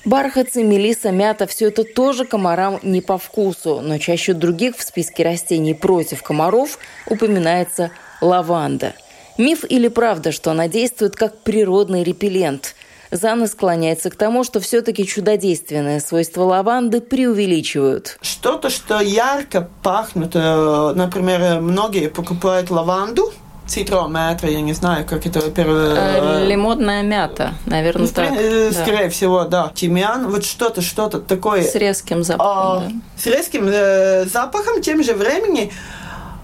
Бархатцы, 0.06 0.62
мелиса, 0.62 1.10
мята– 1.10 1.46
все 1.48 1.66
это 1.66 1.82
тоже 1.82 2.24
комарам 2.24 2.78
не 2.84 3.00
по 3.00 3.18
вкусу, 3.18 3.80
но 3.82 3.98
чаще 3.98 4.34
других 4.34 4.76
в 4.76 4.82
списке 4.82 5.24
растений 5.24 5.74
против 5.74 6.22
комаров 6.22 6.78
упоминается 7.10 7.90
лаванда. 8.20 8.94
Миф 9.36 9.64
или 9.68 9.88
правда, 9.88 10.30
что 10.30 10.52
она 10.52 10.68
действует 10.68 11.16
как 11.16 11.40
природный 11.40 12.04
репеллент– 12.04 12.76
Зана 13.10 13.46
склоняется 13.46 14.10
к 14.10 14.16
тому, 14.16 14.44
что 14.44 14.60
все-таки 14.60 15.06
чудодейственные 15.06 16.00
свойства 16.00 16.42
лаванды 16.42 17.00
преувеличивают. 17.00 18.18
Что-то, 18.20 18.70
что 18.70 19.00
ярко 19.00 19.68
пахнет, 19.82 20.32
э, 20.34 20.92
например, 20.94 21.60
многие 21.60 22.08
покупают 22.08 22.70
лаванду, 22.70 23.32
цитромятра, 23.66 24.48
я 24.48 24.60
не 24.60 24.72
знаю, 24.72 25.06
как 25.06 25.26
это. 25.26 25.40
Э, 25.56 26.46
лимонная 26.46 27.02
мята, 27.02 27.54
наверное, 27.66 28.06
ну, 28.06 28.12
так. 28.12 28.32
Э, 28.32 28.72
скорее 28.72 29.08
всего, 29.08 29.44
да. 29.44 29.72
Тимьян, 29.74 30.28
вот 30.28 30.44
что-то, 30.44 30.82
что-то 30.82 31.20
такое. 31.20 31.62
С 31.62 31.74
резким 31.74 32.22
запахом, 32.22 32.52
а, 32.52 32.80
да. 32.80 32.92
С 33.16 33.26
резким 33.26 33.66
э, 33.68 34.24
запахом, 34.26 34.82
тем 34.82 35.02
же 35.02 35.14
времени 35.14 35.72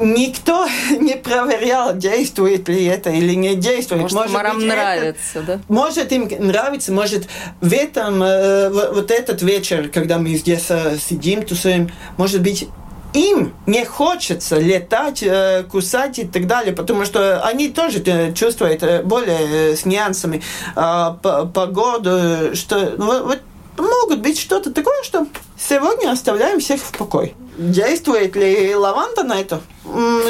никто 0.03 0.67
не 0.91 1.15
проверял, 1.15 1.97
действует 1.97 2.69
ли 2.69 2.85
это 2.85 3.11
или 3.11 3.35
не 3.35 3.55
действует. 3.55 4.03
Может, 4.03 4.17
может 4.17 4.57
быть, 4.57 4.67
нравится, 4.67 5.39
это, 5.39 5.43
да? 5.47 5.61
Может, 5.69 6.13
им 6.13 6.29
нравится, 6.47 6.93
может, 6.93 7.29
в 7.61 7.73
этом, 7.73 8.23
э, 8.23 8.71
вот 8.71 9.11
этот 9.11 9.43
вечер, 9.43 9.89
когда 9.89 10.19
мы 10.19 10.35
здесь 10.35 10.67
э, 10.69 10.97
сидим, 10.99 11.43
тусуем, 11.43 11.91
может 12.17 12.43
быть, 12.43 12.69
им 13.13 13.55
не 13.67 13.85
хочется 13.85 14.59
летать, 14.59 15.23
э, 15.23 15.65
кусать 15.71 16.19
и 16.19 16.25
так 16.25 16.47
далее, 16.47 16.75
потому 16.75 17.05
что 17.05 17.43
они 17.43 17.69
тоже 17.69 18.03
э, 18.05 18.33
чувствуют 18.33 18.83
э, 18.83 19.03
более 19.03 19.77
с 19.77 19.85
нюансами 19.85 20.43
погоду, 20.75 22.55
что 22.55 22.95
ну, 22.97 23.25
вот 23.25 23.41
могут 23.77 24.21
быть 24.21 24.39
что-то 24.39 24.73
такое, 24.73 25.03
что 25.03 25.27
сегодня 25.59 26.11
оставляем 26.11 26.61
всех 26.61 26.81
в 26.81 26.93
покое. 26.97 27.35
Действует 27.57 28.35
ли 28.35 28.75
лаванда 28.75 29.25
на 29.25 29.39
это? 29.39 29.61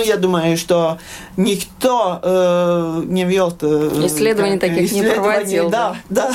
Я 0.04 0.16
думаю, 0.16 0.56
что 0.56 0.98
никто 1.36 2.18
э, 2.20 3.02
не 3.06 3.24
вел 3.24 3.56
э, 3.60 3.90
исследований 4.06 4.58
как, 4.58 4.70
таких 4.70 4.90
исследований, 4.90 5.18
не 5.18 5.22
проводил. 5.22 5.70
Да, 5.70 5.96
да. 6.08 6.32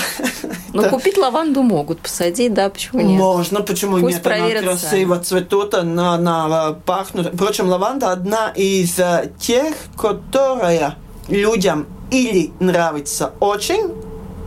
Но 0.74 0.84
да. 0.84 0.90
купить 0.90 1.18
лаванду 1.18 1.62
могут, 1.62 2.00
посадить, 2.00 2.54
да, 2.54 2.70
почему 2.70 3.02
нет? 3.02 3.20
Можно, 3.20 3.62
почему 3.62 4.00
Пусть 4.00 4.24
нет? 4.24 4.28
Она 4.28 4.62
красиво 4.62 5.20
цветут, 5.20 5.74
она, 5.74 6.14
она 6.14 6.78
пахнет. 6.86 7.34
Впрочем, 7.34 7.68
лаванда 7.68 8.12
одна 8.12 8.54
из 8.56 8.98
э, 8.98 9.32
тех, 9.40 9.76
которая 9.98 10.96
людям 11.28 11.86
или 12.12 12.52
нравится 12.60 13.34
очень, 13.42 13.92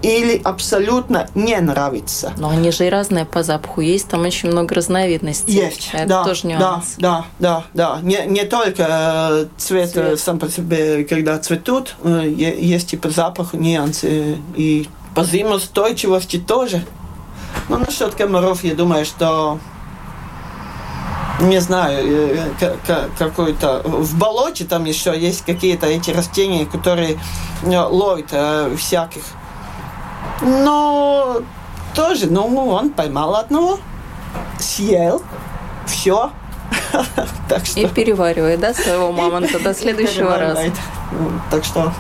или 0.03 0.41
абсолютно 0.43 1.29
не 1.35 1.59
нравится. 1.61 2.33
Но 2.39 2.51
они 2.51 2.71
же 2.71 2.87
и 2.87 2.91
разные 2.91 3.25
по 3.25 3.43
запаху. 3.43 3.81
Есть 3.81 4.09
там 4.09 4.23
очень 4.23 4.51
много 4.51 4.75
разновидностей. 4.75 5.53
Есть, 5.53 5.91
Это 5.93 6.07
да, 6.07 6.25
тоже 6.25 6.47
нюанс. 6.47 6.95
Да, 6.99 7.25
да, 7.39 7.65
да, 7.75 7.99
да. 7.99 8.01
Не, 8.03 8.27
не 8.27 8.45
только 8.45 8.87
э, 8.89 9.47
цвет, 9.59 9.91
цвет 9.93 10.21
сам 10.21 10.39
по 10.39 10.49
себе, 10.49 11.05
когда 11.05 11.39
цветут, 11.39 11.97
э, 12.03 12.27
есть 12.29 12.91
типа 12.91 13.11
запах, 13.11 13.53
нюансы. 13.53 14.39
И 14.57 14.89
по 15.15 15.25
зимоустойчивости 15.25 16.39
тоже. 16.39 16.83
Но 17.69 17.79
насчет 17.79 18.15
комаров, 18.15 18.65
я 18.65 18.75
думаю, 18.75 19.05
что 19.05 19.59
не 21.41 21.59
знаю, 21.61 22.51
э, 22.59 22.77
какой-то 23.19 23.83
в 23.85 24.17
болоте 24.17 24.65
там 24.65 24.85
еще 24.85 25.19
есть 25.19 25.45
какие-то 25.45 25.87
эти 25.87 26.11
растения, 26.11 26.65
которые 26.65 27.19
ловят 27.63 28.33
всяких 28.79 29.23
но 30.41 31.43
тоже, 31.95 32.27
ну, 32.27 32.69
он 32.69 32.91
поймал 32.91 33.35
одного, 33.35 33.79
съел, 34.59 35.23
все. 35.87 36.31
так 37.49 37.67
что... 37.67 37.81
И 37.81 37.87
переваривает, 37.87 38.61
да, 38.61 38.75
своего 38.75 39.13
мамонта 39.13 39.59
до 39.59 39.75
следующего 39.75 40.39
раза. 40.39 40.73
Ну, 41.13 41.33
так 41.51 41.65
что, 41.65 41.93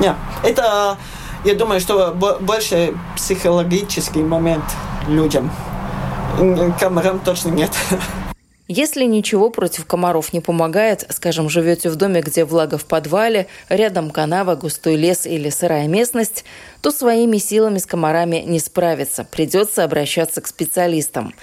нет, 0.00 0.16
это, 0.42 0.96
я 1.44 1.54
думаю, 1.54 1.80
что 1.80 2.12
больше 2.40 2.94
психологический 3.16 4.22
момент 4.22 4.64
людям. 5.08 5.50
Камерам 6.78 7.18
точно 7.20 7.50
нет. 7.50 7.70
Если 8.72 9.02
ничего 9.04 9.50
против 9.50 9.84
комаров 9.84 10.32
не 10.32 10.38
помогает, 10.38 11.04
скажем, 11.10 11.48
живете 11.48 11.90
в 11.90 11.96
доме, 11.96 12.20
где 12.20 12.44
влага 12.44 12.78
в 12.78 12.84
подвале, 12.84 13.48
рядом 13.68 14.12
канава, 14.12 14.54
густой 14.54 14.94
лес 14.94 15.26
или 15.26 15.50
сырая 15.50 15.88
местность, 15.88 16.44
то 16.80 16.92
своими 16.92 17.38
силами 17.38 17.78
с 17.78 17.86
комарами 17.86 18.44
не 18.46 18.60
справиться. 18.60 19.26
Придется 19.28 19.82
обращаться 19.82 20.40
к 20.40 20.46
специалистам. 20.46 21.34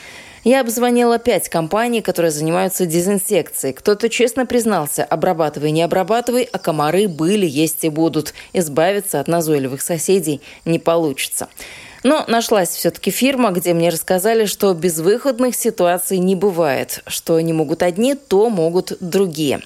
Я 0.46 0.62
обзвонила 0.62 1.19
пять 1.19 1.50
компаний, 1.50 2.00
которые 2.01 2.31
занимаются 2.31 2.86
дезинсекцией. 2.86 3.74
Кто-то 3.74 4.07
честно 4.07 4.46
признался, 4.46 5.03
обрабатывай, 5.03 5.72
не 5.72 5.81
обрабатывай, 5.81 6.48
а 6.50 6.57
комары 6.57 7.10
были, 7.10 7.46
есть 7.46 7.84
и 7.84 7.89
будут. 7.89 8.34
Избавиться 8.53 9.19
от 9.19 9.27
назойливых 9.27 9.81
соседей 9.81 10.39
не 10.63 10.79
получится. 10.79 11.50
Но 12.07 12.23
нашлась 12.25 12.69
все-таки 12.69 13.11
фирма, 13.11 13.51
где 13.51 13.73
мне 13.73 13.89
рассказали, 13.89 14.45
что 14.45 14.73
безвыходных 14.73 15.53
ситуаций 15.53 16.19
не 16.19 16.35
бывает. 16.35 17.03
Что 17.05 17.37
не 17.41 17.51
могут 17.51 17.83
одни, 17.83 18.15
то 18.15 18.49
могут 18.49 18.93
другие. 19.01 19.59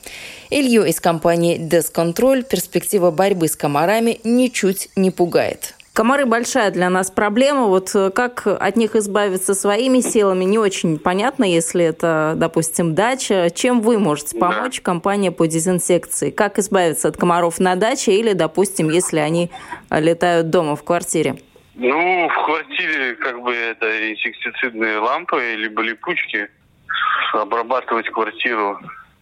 Илью 0.50 0.84
из 0.86 1.00
компании 1.00 1.60
Descontrol 1.60 2.42
перспектива 2.42 3.12
борьбы 3.12 3.48
с 3.48 3.56
комарами 3.56 4.20
ничуть 4.24 4.90
не 4.96 5.12
пугает. 5.12 5.76
Комары 5.94 6.26
большая 6.26 6.72
для 6.72 6.90
нас 6.90 7.12
проблема. 7.12 7.68
Вот 7.68 7.92
э, 7.94 8.10
как 8.10 8.48
от 8.48 8.76
них 8.76 8.96
избавиться 8.96 9.54
своими 9.54 10.00
силами, 10.00 10.44
не 10.44 10.58
очень 10.58 10.98
понятно, 10.98 11.44
если 11.44 11.86
это, 11.86 12.34
допустим, 12.38 12.96
дача. 12.96 13.52
Чем 13.54 13.82
вы 13.82 14.00
можете 14.00 14.36
помочь, 14.36 14.82
компания 14.82 15.32
по 15.32 15.46
дезинсекции? 15.46 16.32
Как 16.32 16.58
избавиться 16.58 17.10
от 17.10 17.18
комаров 17.18 17.60
на 17.60 17.76
даче 17.76 18.14
или, 18.14 18.34
допустим, 18.34 18.90
если 18.90 19.20
они 19.20 19.52
летают 19.92 20.50
дома 20.50 20.76
в 20.76 20.84
квартире? 20.84 21.38
Ну, 21.76 22.28
в 22.28 22.46
квартире 22.46 23.16
как 23.16 23.42
бы 23.42 23.54
это 23.54 24.12
инсектицидные 24.12 25.00
лампы, 25.00 25.56
либо 25.56 25.82
липучки. 25.82 26.50
Обрабатывать 27.34 28.10
квартиру 28.10 28.80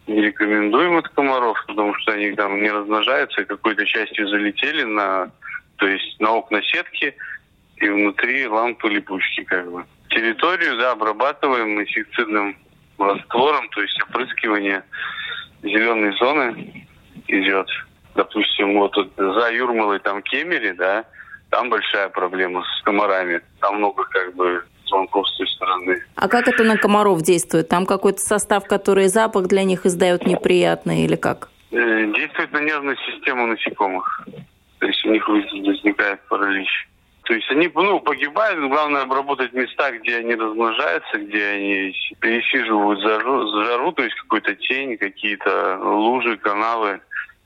не 0.08 0.20
рекомендуем 0.22 0.96
от 0.96 1.08
комаров, 1.10 1.56
потому 1.66 1.94
что 1.94 2.12
они 2.12 2.32
там 2.32 2.60
не 2.60 2.70
размножаются, 2.70 3.44
какой-то 3.44 3.86
частью 3.86 4.28
залетели 4.28 4.82
на 4.82 5.30
то 5.76 5.86
есть 5.86 6.20
на 6.20 6.32
окна 6.32 6.60
сетки 6.62 7.14
и 7.76 7.88
внутри 7.88 8.46
лампы 8.46 8.88
липучки 8.88 9.44
как 9.44 9.70
бы. 9.70 9.84
Территорию, 10.08 10.76
да, 10.76 10.92
обрабатываем 10.92 11.80
инсектицидным 11.80 12.56
раствором, 12.98 13.68
то 13.70 13.80
есть 13.80 14.00
опрыскивание 14.02 14.82
зеленой 15.62 16.12
зоны 16.18 16.86
идет. 17.28 17.68
Допустим, 18.14 18.74
вот 18.74 18.94
за 19.16 19.52
Юрмалой 19.52 20.00
там 20.00 20.20
Кемери, 20.22 20.72
да, 20.72 21.04
там 21.50 21.70
большая 21.70 22.08
проблема 22.08 22.62
с 22.62 22.82
комарами. 22.82 23.40
Там 23.60 23.76
много 23.76 24.04
как 24.04 24.34
бы 24.34 24.64
звонков 24.86 25.28
с 25.28 25.36
той 25.36 25.46
стороны. 25.48 26.02
А 26.16 26.28
как 26.28 26.48
это 26.48 26.64
на 26.64 26.76
комаров 26.76 27.22
действует? 27.22 27.68
Там 27.68 27.86
какой-то 27.86 28.20
состав, 28.20 28.66
который 28.66 29.08
запах 29.08 29.46
для 29.46 29.64
них 29.64 29.86
издает 29.86 30.26
неприятный 30.26 31.04
или 31.04 31.16
как? 31.16 31.48
Э, 31.70 32.06
действует 32.12 32.52
на 32.52 32.60
нервную 32.60 32.96
систему 32.96 33.46
насекомых 33.46 34.26
то 34.80 34.86
есть 34.86 35.04
у 35.04 35.10
них 35.10 35.28
возникает 35.28 36.20
паралич. 36.28 36.88
То 37.24 37.34
есть 37.34 37.48
они 37.50 37.70
ну, 37.72 38.00
погибают, 38.00 38.58
главное 38.70 39.02
обработать 39.02 39.52
места, 39.52 39.92
где 39.92 40.16
они 40.16 40.34
размножаются, 40.34 41.18
где 41.18 41.44
они 41.44 41.94
пересиживают 42.18 43.00
жару, 43.00 43.46
жару 43.64 43.92
то 43.92 44.02
есть 44.02 44.16
какую-то 44.16 44.56
тень, 44.56 44.96
какие-то 44.96 45.78
лужи, 45.80 46.36
каналы, 46.38 47.00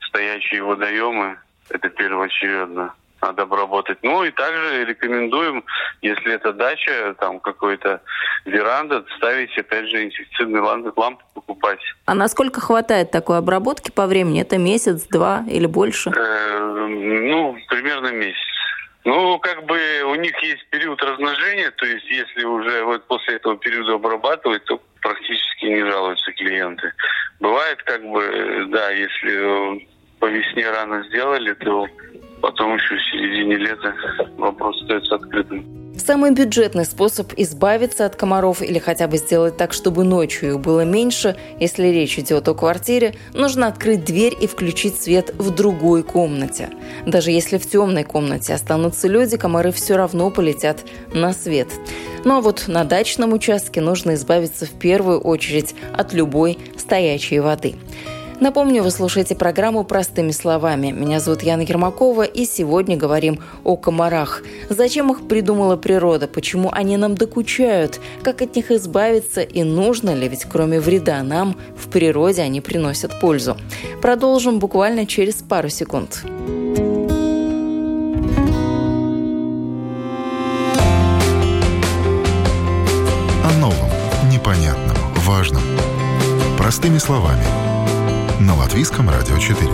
стоящие 0.07 0.63
водоемы. 0.63 1.37
Это 1.69 1.89
первоочередно 1.89 2.93
надо 3.21 3.43
обработать. 3.43 3.97
Ну 4.01 4.23
и 4.23 4.31
также 4.31 4.85
рекомендуем, 4.85 5.63
если 6.01 6.33
это 6.33 6.53
дача, 6.53 7.15
там 7.19 7.39
какой-то 7.39 8.01
веранда, 8.45 9.05
ставить 9.17 9.57
опять 9.57 9.89
же 9.89 10.05
инсектицидные 10.05 10.61
лампы, 10.61 10.93
лампы 10.95 11.23
покупать. 11.33 11.79
А 12.05 12.13
насколько 12.13 12.61
хватает 12.61 13.11
такой 13.11 13.37
обработки 13.37 13.91
по 13.91 14.07
времени? 14.07 14.41
Это 14.41 14.57
месяц, 14.57 15.07
два 15.07 15.43
или 15.49 15.65
больше? 15.65 16.11
Э, 16.11 16.87
ну, 16.87 17.57
примерно 17.69 18.11
месяц. 18.11 18.39
Ну, 19.05 19.37
как 19.37 19.65
бы 19.65 19.77
у 20.05 20.15
них 20.15 20.35
есть 20.41 20.67
период 20.71 21.01
размножения, 21.01 21.69
то 21.71 21.85
есть 21.85 22.09
если 22.09 22.43
уже 22.43 22.83
вот 22.83 23.05
после 23.05 23.35
этого 23.35 23.55
периода 23.55 23.93
обрабатывать, 23.93 24.65
то 24.65 24.81
практически 24.99 25.65
не 25.65 25.83
жалуются 25.85 26.31
клиенты. 26.31 26.91
Бывает 27.39 27.83
как 27.83 28.03
бы, 28.03 28.65
да, 28.69 28.89
если 28.89 29.87
по 30.19 30.25
весне 30.25 30.67
рано 30.71 31.03
сделали, 31.03 31.53
то 31.53 31.87
потом 32.45 32.75
еще 32.75 32.95
в 32.95 33.01
середине 33.11 33.55
лета 33.55 33.95
вопрос 34.37 34.79
остается 34.79 35.15
открытым. 35.15 35.65
Самый 35.97 36.31
бюджетный 36.31 36.85
способ 36.85 37.33
избавиться 37.37 38.05
от 38.05 38.15
комаров 38.15 38.61
или 38.61 38.77
хотя 38.77 39.07
бы 39.07 39.17
сделать 39.17 39.57
так, 39.57 39.73
чтобы 39.73 40.03
ночью 40.03 40.49
их 40.51 40.59
было 40.59 40.81
меньше, 40.81 41.35
если 41.59 41.87
речь 41.87 42.19
идет 42.19 42.47
о 42.47 42.53
квартире, 42.53 43.15
нужно 43.33 43.65
открыть 43.65 44.05
дверь 44.05 44.35
и 44.39 44.45
включить 44.45 45.01
свет 45.01 45.33
в 45.39 45.55
другой 45.55 46.03
комнате. 46.03 46.69
Даже 47.07 47.31
если 47.31 47.57
в 47.57 47.67
темной 47.67 48.03
комнате 48.03 48.53
останутся 48.53 49.07
люди, 49.07 49.37
комары 49.37 49.71
все 49.71 49.95
равно 49.95 50.29
полетят 50.29 50.83
на 51.13 51.33
свет. 51.33 51.69
Ну 52.25 52.37
а 52.37 52.41
вот 52.41 52.65
на 52.67 52.83
дачном 52.83 53.33
участке 53.33 53.81
нужно 53.81 54.13
избавиться 54.13 54.67
в 54.67 54.77
первую 54.77 55.19
очередь 55.19 55.73
от 55.93 56.13
любой 56.13 56.59
стоячей 56.77 57.39
воды. 57.39 57.75
Напомню, 58.41 58.83
вы 58.83 58.91
слушаете 58.91 59.33
программу 59.33 59.85
«Простыми 59.85 60.31
словами». 60.31 60.91
Меня 60.91 61.21
зовут 61.21 61.41
Яна 61.41 61.61
Ермакова, 61.61 62.23
и 62.23 62.45
сегодня 62.45 62.97
говорим 62.97 63.39
о 63.63 63.77
комарах. 63.77 64.43
Зачем 64.69 65.09
их 65.11 65.27
придумала 65.27 65.77
природа, 65.77 66.27
почему 66.27 66.69
они 66.71 66.97
нам 66.97 67.15
докучают, 67.15 68.01
как 68.23 68.41
от 68.41 68.55
них 68.55 68.71
избавиться 68.71 69.41
и 69.41 69.63
нужно 69.63 70.13
ли, 70.13 70.27
ведь 70.27 70.45
кроме 70.45 70.81
вреда 70.81 71.23
нам, 71.23 71.55
в 71.77 71.89
природе 71.89 72.41
они 72.41 72.59
приносят 72.59 73.21
пользу. 73.21 73.55
Продолжим 74.01 74.59
буквально 74.59 75.05
через 75.05 75.35
пару 75.35 75.69
секунд. 75.69 76.23
О 83.43 83.59
новом, 83.61 83.89
непонятном, 84.29 84.97
важном. 85.25 85.63
Простыми 86.57 86.97
словами– 86.97 87.43
на 88.39 88.55
Латвийском 88.55 89.09
радио 89.09 89.37
4. 89.37 89.69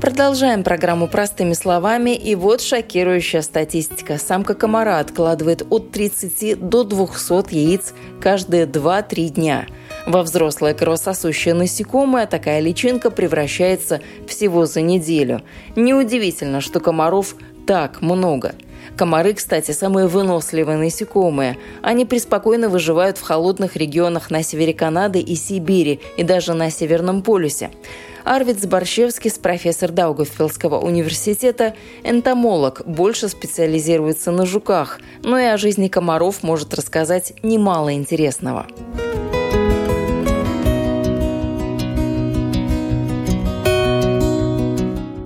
Продолжаем 0.00 0.62
программу 0.62 1.08
простыми 1.08 1.54
словами. 1.54 2.14
И 2.14 2.34
вот 2.34 2.60
шокирующая 2.60 3.42
статистика. 3.42 4.18
Самка 4.18 4.54
комара 4.54 4.98
откладывает 4.98 5.66
от 5.70 5.90
30 5.92 6.68
до 6.68 6.84
200 6.84 7.54
яиц 7.54 7.94
каждые 8.20 8.66
2-3 8.66 9.28
дня. 9.30 9.66
Во 10.06 10.22
взрослое 10.22 10.74
кровососущее 10.74 11.54
насекомое 11.54 12.26
такая 12.26 12.60
личинка 12.60 13.10
превращается 13.10 14.00
всего 14.26 14.66
за 14.66 14.82
неделю. 14.82 15.42
Неудивительно, 15.74 16.60
что 16.60 16.80
комаров 16.80 17.34
так 17.66 18.02
много– 18.02 18.54
Комары, 19.00 19.32
кстати, 19.32 19.70
самые 19.70 20.08
выносливые 20.08 20.76
насекомые. 20.76 21.56
Они 21.80 22.04
преспокойно 22.04 22.68
выживают 22.68 23.16
в 23.16 23.22
холодных 23.22 23.74
регионах 23.74 24.30
на 24.30 24.42
севере 24.42 24.74
Канады 24.74 25.20
и 25.20 25.36
Сибири, 25.36 26.00
и 26.18 26.22
даже 26.22 26.52
на 26.52 26.70
Северном 26.70 27.22
полюсе. 27.22 27.70
Арвид 28.24 28.60
Зборщевский, 28.60 29.32
профессор 29.42 29.90
Даугавпилского 29.90 30.78
университета, 30.78 31.72
энтомолог, 32.04 32.82
больше 32.84 33.30
специализируется 33.30 34.32
на 34.32 34.44
жуках, 34.44 35.00
но 35.22 35.38
и 35.38 35.44
о 35.44 35.56
жизни 35.56 35.88
комаров 35.88 36.42
может 36.42 36.74
рассказать 36.74 37.32
немало 37.42 37.94
интересного. 37.94 38.66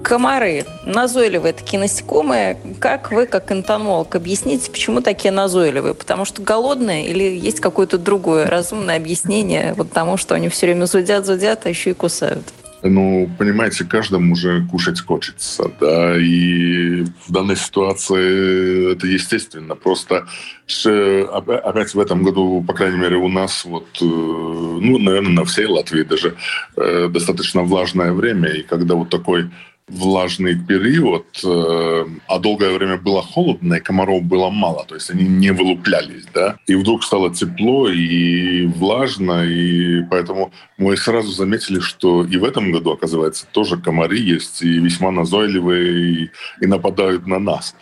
Комары. 0.04 0.66
Назойливые 0.84 1.54
такие 1.54 1.80
насекомые. 1.80 2.58
Как 2.78 3.10
вы, 3.10 3.26
как 3.26 3.50
энтомолог, 3.50 4.14
объясните, 4.14 4.70
почему 4.70 5.00
такие 5.00 5.32
назойливые? 5.32 5.94
Потому 5.94 6.26
что 6.26 6.42
голодные 6.42 7.08
или 7.08 7.22
есть 7.22 7.60
какое-то 7.60 7.96
другое 7.96 8.46
разумное 8.46 8.96
объяснение 8.96 9.72
вот 9.72 9.92
тому, 9.92 10.18
что 10.18 10.34
они 10.34 10.50
все 10.50 10.66
время 10.66 10.84
зудят, 10.84 11.24
зудят, 11.24 11.64
а 11.64 11.70
еще 11.70 11.90
и 11.90 11.94
кусают? 11.94 12.44
Ну, 12.82 13.30
понимаете, 13.38 13.84
каждому 13.84 14.34
уже 14.34 14.66
кушать 14.66 15.00
хочется, 15.00 15.70
да, 15.80 16.18
и 16.18 17.04
в 17.26 17.32
данной 17.32 17.56
ситуации 17.56 18.92
это 18.92 19.06
естественно. 19.06 19.74
Просто 19.74 20.26
опять 20.66 21.94
в 21.94 21.98
этом 21.98 22.22
году, 22.22 22.62
по 22.68 22.74
крайней 22.74 22.98
мере, 22.98 23.16
у 23.16 23.28
нас 23.28 23.64
вот, 23.64 23.86
э, 24.02 24.04
ну, 24.04 24.98
наверное, 24.98 25.32
на 25.32 25.44
всей 25.46 25.64
Латвии 25.64 26.02
даже 26.02 26.36
э, 26.76 27.08
достаточно 27.08 27.62
влажное 27.62 28.12
время, 28.12 28.50
и 28.50 28.62
когда 28.62 28.96
вот 28.96 29.08
такой 29.08 29.48
влажный 29.88 30.54
период, 30.54 31.26
э, 31.44 32.06
а 32.26 32.38
долгое 32.38 32.72
время 32.72 32.96
было 32.96 33.22
холодно, 33.22 33.74
и 33.74 33.80
комаров 33.80 34.22
было 34.22 34.48
мало, 34.48 34.84
то 34.86 34.94
есть 34.94 35.10
они 35.10 35.24
не 35.24 35.52
вылуплялись, 35.52 36.24
да, 36.32 36.56
и 36.66 36.74
вдруг 36.74 37.04
стало 37.04 37.34
тепло 37.34 37.88
и 37.90 38.66
влажно, 38.66 39.44
и 39.44 40.02
поэтому 40.10 40.52
мы 40.78 40.96
сразу 40.96 41.32
заметили, 41.32 41.80
что 41.80 42.24
и 42.24 42.38
в 42.38 42.44
этом 42.44 42.72
году, 42.72 42.92
оказывается, 42.92 43.46
тоже 43.52 43.76
комары 43.76 44.16
есть, 44.16 44.62
и 44.62 44.78
весьма 44.78 45.10
назойливые, 45.10 46.24
и, 46.24 46.30
и 46.62 46.66
нападают 46.66 47.26
на 47.26 47.38
нас. 47.38 47.74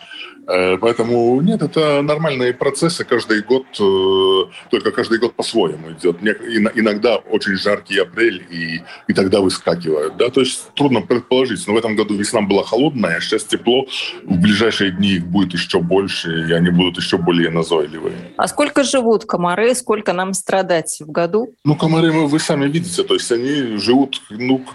Э, 0.47 0.77
поэтому 0.77 1.39
нет, 1.41 1.61
это 1.61 2.01
нормальные 2.01 2.53
процессы. 2.53 3.03
Каждый 3.05 3.41
год, 3.41 3.65
э, 3.79 4.51
только 4.69 4.91
каждый 4.91 5.19
год 5.19 5.33
по-своему 5.33 5.91
идет. 5.91 6.17
Иногда 6.21 7.15
очень 7.15 7.55
жаркий 7.55 7.99
апрель, 7.99 8.45
и, 8.49 8.81
и 9.07 9.13
тогда 9.13 9.39
выскакивают. 9.41 10.17
Да? 10.17 10.29
То 10.29 10.41
есть 10.41 10.73
трудно 10.73 11.01
предположить. 11.01 11.65
Но 11.67 11.73
в 11.73 11.77
этом 11.77 11.95
году 11.95 12.15
весна 12.15 12.41
была 12.41 12.63
холодная, 12.63 13.19
сейчас 13.19 13.43
тепло. 13.43 13.85
В 14.23 14.37
ближайшие 14.37 14.91
дни 14.91 15.13
их 15.13 15.27
будет 15.27 15.53
еще 15.53 15.79
больше, 15.79 16.47
и 16.49 16.53
они 16.53 16.69
будут 16.69 16.97
еще 16.97 17.17
более 17.17 17.49
назойливые. 17.49 18.33
А 18.37 18.47
сколько 18.47 18.83
живут 18.83 19.25
комары? 19.25 19.75
Сколько 19.75 20.13
нам 20.13 20.33
страдать 20.33 20.97
в 20.99 21.11
году? 21.11 21.55
Ну, 21.63 21.75
комары 21.75 22.11
вы, 22.11 22.27
вы 22.27 22.39
сами 22.39 22.67
видите. 22.67 23.03
То 23.03 23.13
есть 23.13 23.31
они 23.31 23.77
живут 23.77 24.21
ну, 24.29 24.65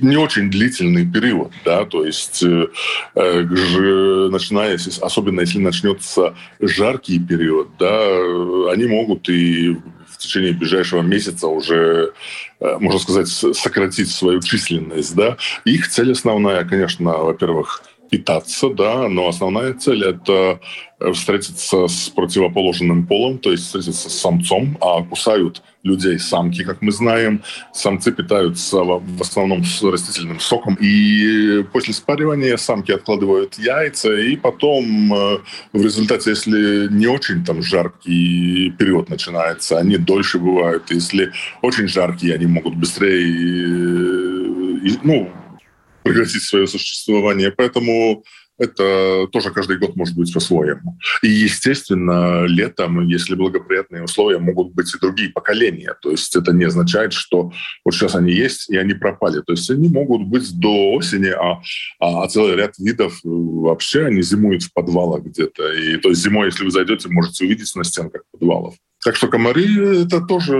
не 0.00 0.16
очень 0.16 0.50
длительный 0.50 1.06
период, 1.06 1.52
да, 1.64 1.84
то 1.84 2.04
есть 2.04 2.42
э, 2.42 2.66
э 3.14 3.42
начиная, 4.30 4.78
особенно 5.00 5.40
если 5.40 5.58
начнется 5.58 6.34
жаркий 6.60 7.18
период, 7.18 7.68
да, 7.78 8.70
они 8.72 8.86
могут 8.86 9.28
и 9.28 9.76
в 10.18 10.18
течение 10.18 10.52
ближайшего 10.52 11.02
месяца 11.02 11.46
уже, 11.46 12.12
э, 12.60 12.76
можно 12.80 12.98
сказать, 12.98 13.28
сократить 13.28 14.10
свою 14.10 14.40
численность, 14.40 15.14
да. 15.14 15.36
Их 15.64 15.88
цель 15.88 16.12
основная, 16.12 16.64
конечно, 16.64 17.12
во-первых, 17.12 17.82
питаться, 18.10 18.70
да, 18.70 19.08
но 19.08 19.28
основная 19.28 19.74
цель– 19.74 20.04
это 20.06 20.60
э, 21.00 21.12
встретиться 21.12 21.86
с 21.86 22.08
противоположным 22.08 23.06
полом, 23.06 23.38
то 23.38 23.50
есть 23.50 23.64
встретиться 23.64 24.10
с 24.10 24.20
самцом, 24.20 24.76
а 24.80 25.02
кусают 25.02 25.62
людей 25.82 26.18
самки, 26.18 26.64
как 26.64 26.82
мы 26.82 26.92
знаем. 26.92 27.42
Самцы 27.72 28.12
питаются 28.12 28.78
в 28.78 29.20
основном 29.20 29.64
с 29.64 29.82
растительным 29.82 30.40
соком, 30.40 30.76
и 30.80 31.64
после 31.72 31.94
спаривания 31.94 32.56
самки 32.56 32.92
откладывают 32.92 33.58
яйца, 33.58 34.12
и 34.12 34.36
потом 34.36 35.12
э, 35.12 35.38
в 35.72 35.82
результате, 35.82 36.30
если 36.30 36.88
не 36.92 37.06
очень 37.06 37.44
там 37.44 37.62
жаркий 37.62 38.70
период 38.78 39.08
начинается, 39.08 39.78
они 39.78 39.96
дольше 39.96 40.38
бывают. 40.38 40.90
Если 40.90 41.32
очень 41.62 41.88
жаркие, 41.88 42.34
они 42.34 42.46
могут 42.46 42.74
быстрее, 42.74 43.22
э, 43.64 44.98
ну, 45.02 45.30
прекратить 46.08 46.42
свое 46.42 46.66
существование. 46.66 47.50
Поэтому 47.50 48.24
это 48.58 49.28
тоже 49.30 49.50
каждый 49.50 49.78
год 49.78 49.94
может 49.94 50.16
быть 50.16 50.34
по-своему. 50.34 50.98
И, 51.22 51.28
естественно, 51.28 52.44
летом, 52.44 53.06
если 53.06 53.36
благоприятные 53.36 54.02
условия, 54.02 54.38
могут 54.38 54.74
быть 54.74 54.92
и 54.92 54.98
другие 54.98 55.30
поколения. 55.30 55.94
То 56.02 56.10
есть 56.10 56.34
это 56.34 56.52
не 56.52 56.64
означает, 56.64 57.12
что 57.12 57.52
вот 57.84 57.94
сейчас 57.94 58.16
они 58.16 58.32
есть, 58.32 58.68
и 58.68 58.76
они 58.76 58.94
пропали. 58.94 59.42
То 59.46 59.52
есть 59.52 59.70
они 59.70 59.88
могут 59.88 60.26
быть 60.26 60.58
до 60.58 60.92
осени, 60.94 61.28
а, 61.28 61.62
а, 62.00 62.24
а 62.24 62.28
целый 62.28 62.56
ряд 62.56 62.76
видов 62.78 63.20
вообще 63.22 64.06
они 64.06 64.22
зимуют 64.22 64.64
в 64.64 64.72
подвалах 64.72 65.22
где-то. 65.22 65.72
И 65.72 65.96
то 65.98 66.08
есть 66.08 66.22
зимой, 66.22 66.46
если 66.46 66.64
вы 66.64 66.70
зайдете, 66.72 67.08
можете 67.08 67.44
увидеть 67.44 67.74
на 67.76 67.84
стенках 67.84 68.22
подвалов. 68.32 68.74
Так 69.04 69.14
что 69.14 69.28
комары— 69.28 70.02
это 70.04 70.20
тоже 70.20 70.56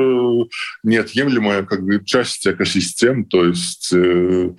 неотъемлемая 0.84 1.64
как 1.64 1.82
бы, 1.82 2.04
часть 2.04 2.46
экосистем. 2.46 3.24
То 3.24 3.44
есть 3.44 3.92
э, 3.92 4.52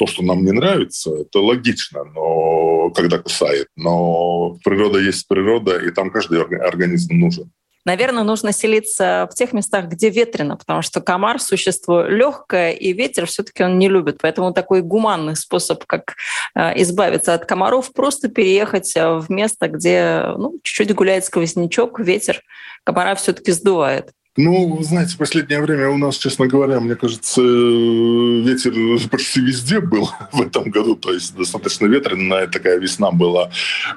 то, 0.00 0.06
что 0.06 0.22
нам 0.22 0.46
не 0.46 0.52
нравится, 0.52 1.14
это 1.14 1.40
логично, 1.40 2.04
но 2.04 2.88
когда 2.90 3.18
кусает. 3.18 3.66
Но 3.76 4.56
природа 4.64 4.98
есть 4.98 5.28
природа, 5.28 5.76
и 5.76 5.90
там 5.90 6.10
каждый 6.10 6.40
организм 6.40 7.16
нужен. 7.16 7.50
Наверное, 7.84 8.24
нужно 8.24 8.52
селиться 8.52 9.28
в 9.30 9.34
тех 9.34 9.52
местах, 9.52 9.88
где 9.88 10.08
ветрено, 10.08 10.56
потому 10.56 10.80
что 10.80 11.02
комар– 11.02 11.38
существо 11.40 12.04
легкое, 12.04 12.70
и 12.70 12.94
ветер 12.94 13.26
все-таки 13.26 13.62
он 13.62 13.78
не 13.78 13.90
любит. 13.90 14.18
Поэтому 14.22 14.54
такой 14.54 14.80
гуманный 14.80 15.36
способ, 15.36 15.84
как 15.84 16.14
э, 16.54 16.80
избавиться 16.80 17.34
от 17.34 17.44
комаров, 17.44 17.92
просто 17.92 18.28
переехать 18.28 18.96
э, 18.96 19.18
в 19.18 19.30
место, 19.30 19.68
где 19.68 20.32
ну, 20.38 20.60
чуть-чуть 20.62 20.94
гуляет 20.94 21.26
сквознячок, 21.26 22.00
ветер 22.00 22.40
комара 22.84 23.14
все-таки 23.16 23.52
сдувает. 23.52 24.12
Ну, 24.36 24.78
знаете, 24.82 25.14
в 25.14 25.18
последнее 25.18 25.60
время 25.60 25.88
у 25.88 25.98
нас, 25.98 26.16
честно 26.16 26.46
говоря, 26.46 26.78
мне 26.78 26.94
кажется, 26.94 27.42
ветер 27.42 28.72
почти 29.10 29.40
везде 29.40 29.80
был 29.80 30.08
в 30.32 30.40
этом 30.40 30.70
году, 30.70 30.94
то 30.94 31.12
есть 31.12 31.34
достаточно 31.34 31.86
ветреная 31.86 32.46
такая 32.46 32.78
весна 32.78 33.10
была. 33.10 33.50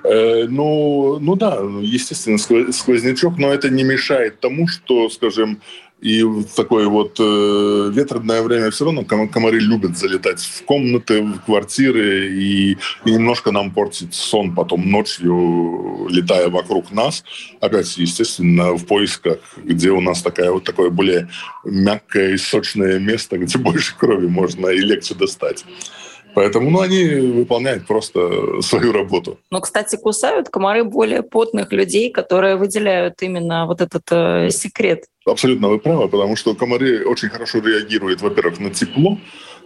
Э, 0.04 0.46
ну, 0.50 1.20
ну 1.20 1.36
да, 1.36 1.60
естественно, 1.82 2.40
сквознячок, 2.40 3.38
но 3.38 3.54
это 3.54 3.70
не 3.70 3.84
мешает 3.84 4.40
тому, 4.40 4.68
что, 4.68 5.08
скажем, 5.10 5.62
и 6.04 6.22
в 6.22 6.44
такое 6.44 6.88
вот 6.88 7.16
э, 7.18 7.92
ветреное 7.94 8.42
время 8.42 8.72
все 8.72 8.84
равно 8.84 9.06
комары 9.06 9.60
любят 9.60 9.98
залетать 9.98 10.42
в 10.42 10.66
комнаты, 10.66 11.22
в 11.22 11.40
квартиры 11.46 12.28
и, 12.28 12.78
и 13.06 13.12
немножко 13.12 13.52
нам 13.52 13.72
портить 13.72 14.14
сон 14.14 14.54
потом 14.54 14.92
ночью, 14.92 16.08
летая 16.10 16.50
вокруг 16.50 16.92
нас. 16.92 17.24
Опять, 17.62 17.98
естественно, 17.98 18.74
в 18.74 18.86
поисках, 18.86 19.40
где 19.56 19.92
у 19.92 20.02
нас 20.02 20.22
такая 20.22 20.52
вот 20.52 20.66
такое 20.66 20.90
более 20.90 21.30
мягкое 21.64 22.34
и 22.34 22.38
сочное 22.38 23.00
место, 23.00 23.38
где 23.38 23.58
больше 23.70 23.96
крови 23.98 24.28
можно 24.28 24.68
и 24.68 24.80
легче 24.80 25.16
достать. 25.16 25.64
Поэтому 26.36 26.70
ну, 26.70 26.82
они 26.82 27.06
выполняют 27.06 27.86
просто 27.86 28.62
свою 28.62 28.92
работу. 28.92 29.40
Но, 29.52 29.62
кстати, 29.62 29.96
кусают 29.96 30.50
комары 30.50 30.84
более 30.84 31.22
потных 31.22 31.72
людей, 31.72 32.12
которые 32.12 32.56
выделяют 32.56 33.22
именно 33.22 33.66
вот 33.66 33.82
этот 33.82 34.04
э, 34.12 34.50
секрет. 34.50 35.06
Абсолютно 35.26 35.70
вы 35.70 35.80
правы, 35.80 36.08
потому 36.10 36.36
что 36.36 36.56
комары 36.56 37.06
очень 37.06 37.30
хорошо 37.30 37.60
реагируют, 37.60 38.22
во-первых, 38.22 38.60
на 38.60 38.70
тепло. 38.70 39.18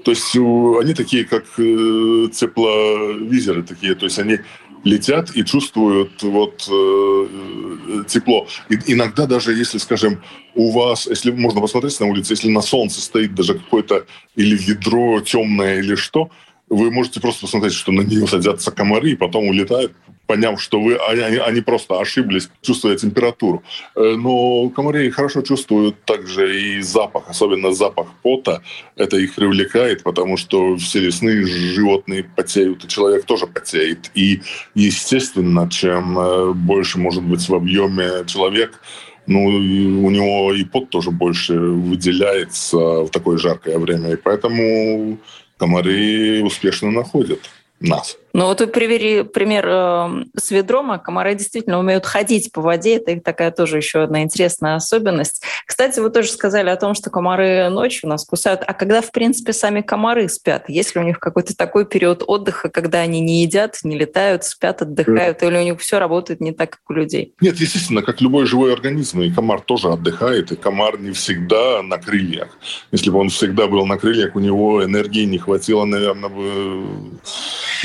То 0.04 0.12
есть 0.12 0.36
они 0.36 0.94
такие, 0.94 1.26
как 1.26 1.44
э, 1.58 2.28
тепловизоры 2.32 3.64
такие, 3.64 3.96
то 3.96 4.06
есть 4.06 4.20
они 4.20 4.40
летят 4.84 5.36
и 5.36 5.44
чувствуют 5.44 6.22
вот 6.24 6.68
э, 6.70 8.04
тепло. 8.08 8.48
И 8.70 8.94
иногда 8.94 9.26
даже 9.26 9.54
если, 9.54 9.78
скажем, 9.80 10.22
у 10.56 10.72
вас, 10.72 11.08
если 11.08 11.32
можно 11.32 11.62
посмотреть 11.62 12.00
на 12.00 12.06
улице, 12.08 12.34
если 12.34 12.50
на 12.50 12.62
солнце 12.62 13.02
стоит 13.02 13.36
даже 13.36 13.56
какое-то 13.56 14.06
или 14.36 14.56
ведро 14.56 15.20
темное 15.22 15.80
или 15.80 15.96
что, 15.96 16.30
вы 16.70 16.92
можете 16.92 17.20
просто 17.20 17.42
посмотреть, 17.42 17.74
что 17.74 17.92
на 17.92 18.02
нее 18.02 18.28
садятся 18.28 18.72
комары 18.72 19.12
и 19.12 19.16
потом 19.16 19.48
улетают, 19.48 19.94
поняв, 20.26 20.62
что 20.62 20.82
вы, 20.82 20.96
они, 20.96 21.38
они 21.38 21.62
просто 21.62 22.00
ошиблись, 22.00 22.50
чувствуя 22.62 22.98
температуру. 22.98 23.64
Э, 23.96 24.16
но 24.18 24.70
комары 24.70 25.10
хорошо 25.12 25.42
чувствуют 25.42 26.04
также 26.04 26.62
и 26.62 26.82
запах, 26.82 27.30
особенно 27.30 27.72
запах 27.72 28.08
пота. 28.22 28.62
Это 28.96 29.18
их 29.18 29.36
привлекает, 29.36 30.04
потому 30.04 30.36
что 30.38 30.76
все 30.76 31.00
лесные 31.00 31.46
животные 31.46 32.24
потеют, 32.24 32.84
и 32.84 32.88
человек 32.88 33.26
тоже 33.26 33.48
потеет. 33.48 34.12
И, 34.14 34.42
естественно, 34.76 35.70
чем 35.70 36.20
э, 36.20 36.54
больше 36.54 37.00
может 37.00 37.24
быть 37.24 37.48
в 37.48 37.56
объеме 37.56 38.26
человек, 38.26 38.82
ну, 39.26 39.44
у 39.46 40.10
него 40.10 40.54
и 40.54 40.64
пот 40.64 40.90
тоже 40.90 41.12
больше 41.12 41.60
выделяется 41.60 42.78
в 42.78 43.10
такое 43.10 43.38
жаркое 43.38 43.78
время. 43.78 44.14
И 44.14 44.16
поэтому 44.16 45.18
комары 45.58 46.44
успешно 46.44 46.92
находят 46.92 47.40
нас. 47.80 48.18
Ну 48.34 48.46
вот 48.46 48.60
вы 48.60 48.68
привели 48.68 49.24
пример 49.24 49.66
э, 49.68 50.26
с 50.36 50.52
ведрома. 50.52 51.00
Комары 51.00 51.36
действительно 51.36 51.80
умеют 51.80 52.06
ходить 52.06 52.52
по 52.52 52.62
воде. 52.62 52.98
Это 52.98 53.12
их 53.12 53.24
такая 53.24 53.52
тоже 53.52 53.78
еще 53.78 54.04
одна 54.04 54.22
интересная 54.22 54.76
особенность. 54.76 55.42
Кстати, 55.66 56.00
вы 56.00 56.10
тоже 56.10 56.30
сказали 56.30 56.70
о 56.70 56.76
том, 56.76 56.94
что 56.94 57.10
комары 57.10 57.70
ночью 57.70 58.10
нас 58.10 58.26
кусают. 58.26 58.62
А 58.66 58.74
когда, 58.74 59.02
в 59.02 59.12
принципе, 59.12 59.54
сами 59.54 59.82
комары 59.82 60.30
спят? 60.30 60.66
Есть 60.68 60.96
ли 60.96 61.02
у 61.02 61.04
них 61.04 61.20
какой-то 61.20 61.56
такой 61.56 61.86
период 61.86 62.24
отдыха, 62.28 62.70
когда 62.70 63.00
они 63.00 63.22
не 63.22 63.42
едят, 63.42 63.80
не 63.84 63.98
летают, 63.98 64.44
спят, 64.44 64.82
отдыхают? 64.82 65.42
Или 65.42 65.58
у 65.58 65.64
них 65.64 65.80
все 65.80 65.98
работает 65.98 66.42
не 66.42 66.52
так, 66.52 66.72
как 66.72 66.82
у 66.90 66.94
людей? 66.94 67.34
Нет, 67.42 67.58
естественно, 67.58 68.02
как 68.02 68.22
любой 68.22 68.46
живой 68.46 68.74
организм, 68.74 69.22
и 69.22 69.32
комар 69.32 69.62
тоже 69.62 69.90
отдыхает, 69.90 70.52
и 70.52 70.56
комар 70.56 71.00
не 71.00 71.12
всегда 71.12 71.82
на 71.82 71.98
крыльях. 71.98 72.50
Если 72.92 73.10
бы 73.10 73.20
он 73.20 73.30
всегда 73.30 73.68
был 73.68 73.86
на 73.86 73.98
крыльях, 73.98 74.36
у 74.36 74.40
него 74.40 74.84
энергии 74.84 75.26
не 75.26 75.38
хватило, 75.38 75.86
наверное, 75.86 76.30
бы 76.30 76.84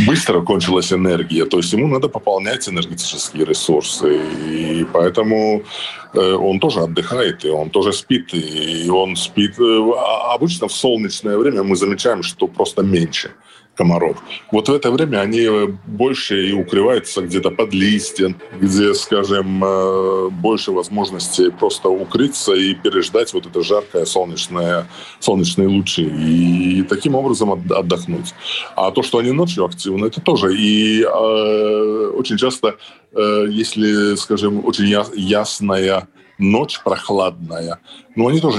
быстро 0.06 0.31
кончилась 0.40 0.92
энергия. 0.92 1.44
То 1.44 1.58
есть 1.58 1.72
ему 1.72 1.86
надо 1.86 2.08
пополнять 2.08 2.68
энергетические 2.68 3.44
ресурсы. 3.44 4.20
И 4.48 4.86
поэтому 4.92 5.62
э, 6.14 6.32
он 6.32 6.58
тоже 6.60 6.80
отдыхает, 6.80 7.44
и 7.44 7.50
он 7.50 7.70
тоже 7.70 7.92
спит. 7.92 8.32
И 8.32 8.88
он 8.88 9.16
спит... 9.16 9.58
Э, 9.58 9.92
а 9.96 10.34
обычно 10.34 10.68
в 10.68 10.72
солнечное 10.72 11.36
время 11.36 11.62
мы 11.62 11.76
замечаем, 11.76 12.22
что 12.22 12.46
просто 12.46 12.82
меньше 12.82 13.30
комаров. 13.74 14.18
Вот 14.50 14.68
в 14.68 14.72
это 14.72 14.90
время 14.90 15.18
они 15.18 15.48
больше 15.86 16.48
и 16.48 16.52
укрываются 16.52 17.22
где-то 17.22 17.50
под 17.50 17.72
листьем, 17.72 18.36
где, 18.60 18.94
скажем, 18.94 19.64
э, 19.64 20.28
больше 20.30 20.72
возможностей 20.72 21.50
просто 21.50 21.88
укрыться 21.88 22.52
и 22.52 22.74
переждать 22.74 23.32
вот 23.32 23.46
это 23.46 23.62
жаркое 23.62 24.04
солнечное, 24.04 24.86
солнечные 25.20 25.68
лучи 25.68 26.02
и 26.02 26.82
таким 26.82 27.14
образом 27.14 27.52
отдохнуть. 27.52 28.34
А 28.76 28.90
то, 28.90 29.02
что 29.02 29.18
они 29.18 29.32
ночью 29.32 29.64
активны, 29.64 30.06
это 30.06 30.20
тоже. 30.20 30.54
И 30.54 31.02
э, 31.02 32.12
очень 32.14 32.36
часто, 32.36 32.76
э, 33.12 33.46
если, 33.48 34.16
скажем, 34.16 34.64
очень 34.64 34.86
ясная 35.14 36.08
ночь 36.42 36.80
прохладная, 36.82 37.78
но 38.14 38.26
они 38.26 38.40
тоже 38.40 38.58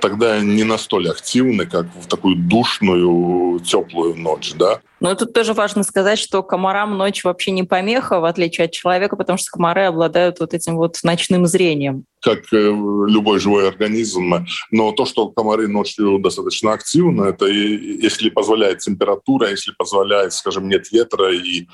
тогда 0.00 0.40
не 0.40 0.64
настолько 0.64 1.10
активны, 1.10 1.66
как 1.66 1.86
в 2.00 2.06
такую 2.06 2.36
душную, 2.36 3.58
теплую 3.60 4.14
ночь, 4.16 4.54
да. 4.54 4.80
Но 5.00 5.14
тут 5.14 5.32
тоже 5.32 5.54
важно 5.54 5.84
сказать, 5.84 6.18
что 6.18 6.42
комарам 6.42 6.96
ночь 6.96 7.22
вообще 7.24 7.52
не 7.52 7.62
помеха, 7.62 8.20
в 8.20 8.24
отличие 8.24 8.66
от 8.66 8.72
человека, 8.72 9.16
потому 9.16 9.38
что 9.38 9.50
комары 9.50 9.84
обладают 9.84 10.40
вот 10.40 10.54
этим 10.54 10.76
вот 10.76 10.98
ночным 11.04 11.46
зрением. 11.46 12.04
Как 12.20 12.52
э, 12.52 12.56
любой 12.56 13.38
живой 13.38 13.68
организм. 13.68 14.44
Но 14.72 14.92
то, 14.92 15.06
что 15.06 15.28
комары 15.28 15.68
ночью 15.68 16.18
достаточно 16.18 16.72
активны, 16.72 17.26
это 17.26 17.46
если 17.46 18.28
позволяет 18.28 18.78
температура, 18.78 19.50
если 19.50 19.72
позволяет, 19.78 20.32
скажем, 20.32 20.68
нет 20.68 20.90
ветра 20.90 21.32
и 21.32 21.68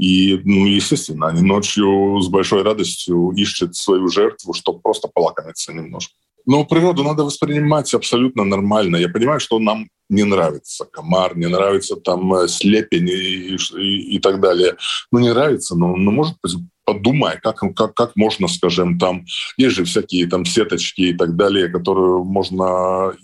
и, 0.00 0.40
ну, 0.44 0.64
естественно, 0.64 1.28
они 1.28 1.42
ночью 1.42 2.18
с 2.22 2.28
большой 2.28 2.62
радостью 2.62 3.32
ищут 3.36 3.76
свою 3.76 4.08
жертву, 4.08 4.54
чтобы 4.54 4.80
просто 4.80 5.08
полакомиться 5.12 5.74
немножко. 5.74 6.14
Но 6.46 6.64
природу 6.64 7.04
надо 7.04 7.22
воспринимать 7.22 7.92
абсолютно 7.92 8.44
нормально. 8.44 8.96
Я 8.96 9.10
понимаю, 9.10 9.40
что 9.40 9.58
нам 9.58 9.90
не 10.08 10.24
нравится 10.24 10.86
комар, 10.86 11.36
не 11.36 11.48
нравится 11.48 11.96
там 11.96 12.32
э, 12.32 12.48
слепень 12.48 13.10
и, 13.10 13.56
и, 13.56 14.16
и 14.16 14.18
так 14.20 14.40
далее. 14.40 14.76
Ну, 15.12 15.18
не 15.18 15.28
нравится, 15.34 15.76
но, 15.76 15.94
но 15.94 16.10
может 16.10 16.36
быть, 16.42 16.54
подумай, 16.84 17.38
как, 17.42 17.60
как, 17.76 17.94
как 17.94 18.16
можно, 18.16 18.48
скажем, 18.48 18.98
там, 18.98 19.24
есть 19.56 19.76
же 19.76 19.84
всякие 19.84 20.26
там 20.26 20.44
сеточки 20.44 21.02
и 21.02 21.12
так 21.14 21.36
далее, 21.36 21.68
которые 21.68 22.24
можно, 22.24 23.14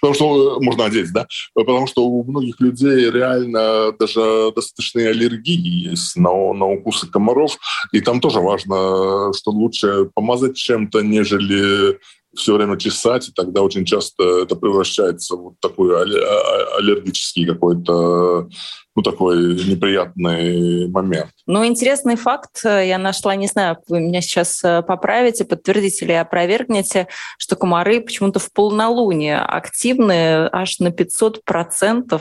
потому 0.00 0.14
что 0.14 0.60
можно 0.60 0.84
одеть, 0.84 1.12
да, 1.12 1.26
потому 1.54 1.86
что 1.86 2.04
у 2.04 2.24
многих 2.24 2.60
людей 2.60 3.10
реально 3.10 3.92
даже 3.98 4.52
достаточные 4.54 5.10
аллергии 5.10 5.90
есть 5.90 6.16
на, 6.16 6.30
на 6.52 6.66
укусы 6.66 7.08
комаров, 7.08 7.56
и 7.92 8.00
там 8.00 8.20
тоже 8.20 8.40
важно, 8.40 9.32
что 9.34 9.50
лучше 9.50 10.10
помазать 10.14 10.56
чем-то, 10.56 11.00
нежели 11.00 11.98
все 12.34 12.54
время 12.54 12.78
чесать, 12.78 13.28
и 13.28 13.32
тогда 13.32 13.62
очень 13.62 13.84
часто 13.84 14.42
это 14.42 14.56
превращается 14.56 15.36
в 15.36 15.42
вот 15.42 15.54
такой 15.60 15.94
а, 15.94 16.76
аллергический 16.78 17.44
какой-то 17.44 18.48
ну, 18.94 19.02
такой 19.02 19.54
неприятный 19.54 20.88
момент. 20.88 21.30
Ну, 21.46 21.64
интересный 21.64 22.16
факт 22.16 22.60
я 22.64 22.98
нашла, 22.98 23.34
не 23.36 23.46
знаю, 23.46 23.78
вы 23.88 24.00
меня 24.00 24.20
сейчас 24.20 24.62
э, 24.64 24.82
поправите, 24.82 25.44
подтвердите 25.44 26.04
или 26.04 26.12
опровергнете, 26.12 27.08
что 27.38 27.56
комары 27.56 28.00
почему-то 28.02 28.38
в 28.38 28.52
полнолуние 28.52 29.38
активны 29.38 30.48
аж 30.52 30.78
на 30.78 30.88
500%. 30.88 32.20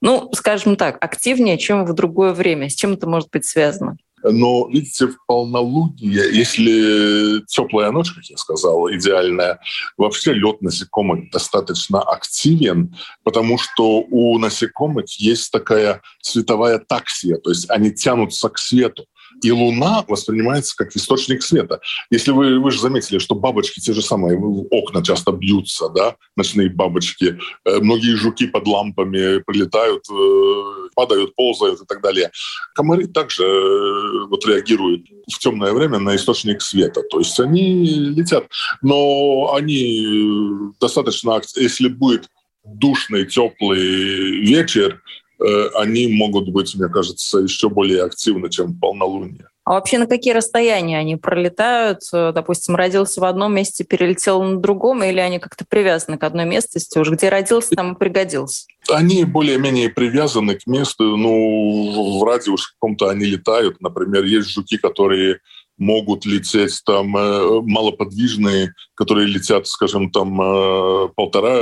Ну, 0.00 0.30
скажем 0.32 0.76
так, 0.76 1.02
активнее, 1.04 1.58
чем 1.58 1.84
в 1.84 1.92
другое 1.92 2.32
время. 2.32 2.68
С 2.68 2.74
чем 2.74 2.92
это 2.92 3.08
может 3.08 3.30
быть 3.30 3.44
связано? 3.44 3.96
Но, 4.22 4.68
видите, 4.68 5.08
в 5.08 5.18
полнолуние, 5.26 6.34
если 6.34 7.44
теплая 7.46 7.90
ночь, 7.90 8.12
как 8.12 8.24
я 8.24 8.36
сказал, 8.36 8.90
идеальная, 8.90 9.60
вообще 9.96 10.32
лед 10.32 10.62
насекомых 10.62 11.30
достаточно 11.30 12.00
активен, 12.00 12.96
потому 13.22 13.58
что 13.58 14.04
у 14.10 14.38
насекомых 14.38 15.10
есть 15.18 15.52
такая 15.52 16.00
световая 16.20 16.78
таксия, 16.78 17.36
то 17.36 17.50
есть 17.50 17.70
они 17.70 17.92
тянутся 17.92 18.48
к 18.48 18.58
свету. 18.58 19.06
И 19.42 19.50
Луна 19.52 20.04
воспринимается 20.08 20.74
как 20.76 20.96
источник 20.96 21.42
света. 21.42 21.80
Если 22.10 22.30
вы, 22.30 22.58
вы 22.58 22.70
же 22.70 22.80
заметили, 22.80 23.18
что 23.18 23.34
бабочки 23.34 23.80
те 23.80 23.92
же 23.92 24.02
самые, 24.02 24.38
окна 24.38 25.02
часто 25.02 25.32
бьются, 25.32 25.88
да, 25.88 26.16
ночные 26.36 26.70
бабочки. 26.70 27.38
Э, 27.64 27.78
многие 27.80 28.16
жуки 28.16 28.46
под 28.46 28.66
лампами 28.66 29.42
прилетают, 29.42 30.04
э, 30.10 30.88
падают, 30.94 31.34
ползают 31.34 31.82
и 31.82 31.86
так 31.86 32.02
далее. 32.02 32.30
Комары 32.74 33.06
также 33.06 33.44
э, 33.44 34.26
вот 34.28 34.46
реагируют 34.46 35.06
в 35.32 35.38
темное 35.38 35.72
время 35.72 35.98
на 35.98 36.16
источник 36.16 36.62
света. 36.62 37.02
То 37.10 37.18
есть 37.18 37.38
они 37.38 37.84
летят. 37.84 38.46
Но 38.82 39.54
они 39.54 40.72
достаточно, 40.80 41.40
если 41.56 41.88
будет 41.88 42.28
душный, 42.64 43.26
теплый 43.26 44.40
вечер, 44.40 45.02
они 45.38 46.08
могут 46.08 46.48
быть, 46.48 46.74
мне 46.74 46.88
кажется, 46.88 47.38
еще 47.38 47.68
более 47.68 48.04
активны, 48.04 48.48
чем 48.50 48.78
полнолуние. 48.78 49.48
А 49.66 49.72
вообще 49.72 49.98
на 49.98 50.06
какие 50.06 50.32
расстояния 50.32 50.96
они 50.96 51.16
пролетают? 51.16 52.02
Э, 52.12 52.30
допустим, 52.32 52.76
родился 52.76 53.20
в 53.20 53.24
одном 53.24 53.52
месте, 53.52 53.82
перелетел 53.82 54.40
на 54.40 54.60
другом, 54.60 55.02
или 55.02 55.18
они 55.18 55.40
как-то 55.40 55.64
привязаны 55.68 56.18
к 56.18 56.22
одной 56.22 56.44
местности? 56.44 56.96
Уж 56.98 57.10
где 57.10 57.28
родился, 57.30 57.74
там 57.74 57.94
и 57.94 57.98
пригодился? 57.98 58.66
Они 58.88 59.24
более-менее 59.24 59.88
привязаны 59.88 60.54
к 60.54 60.68
месту. 60.68 61.16
Ну, 61.16 62.20
в 62.20 62.22
радиусе 62.22 62.68
каком-то 62.74 63.08
они 63.08 63.24
летают. 63.24 63.80
Например, 63.80 64.22
есть 64.22 64.50
жуки, 64.50 64.76
которые 64.76 65.40
могут 65.78 66.26
лететь 66.26 66.80
там 66.84 67.16
э, 67.16 67.60
малоподвижные, 67.62 68.72
которые 68.96 69.26
летят, 69.26 69.66
скажем, 69.66 70.10
там 70.10 70.40
э, 70.40 71.08
полтора 71.14 71.52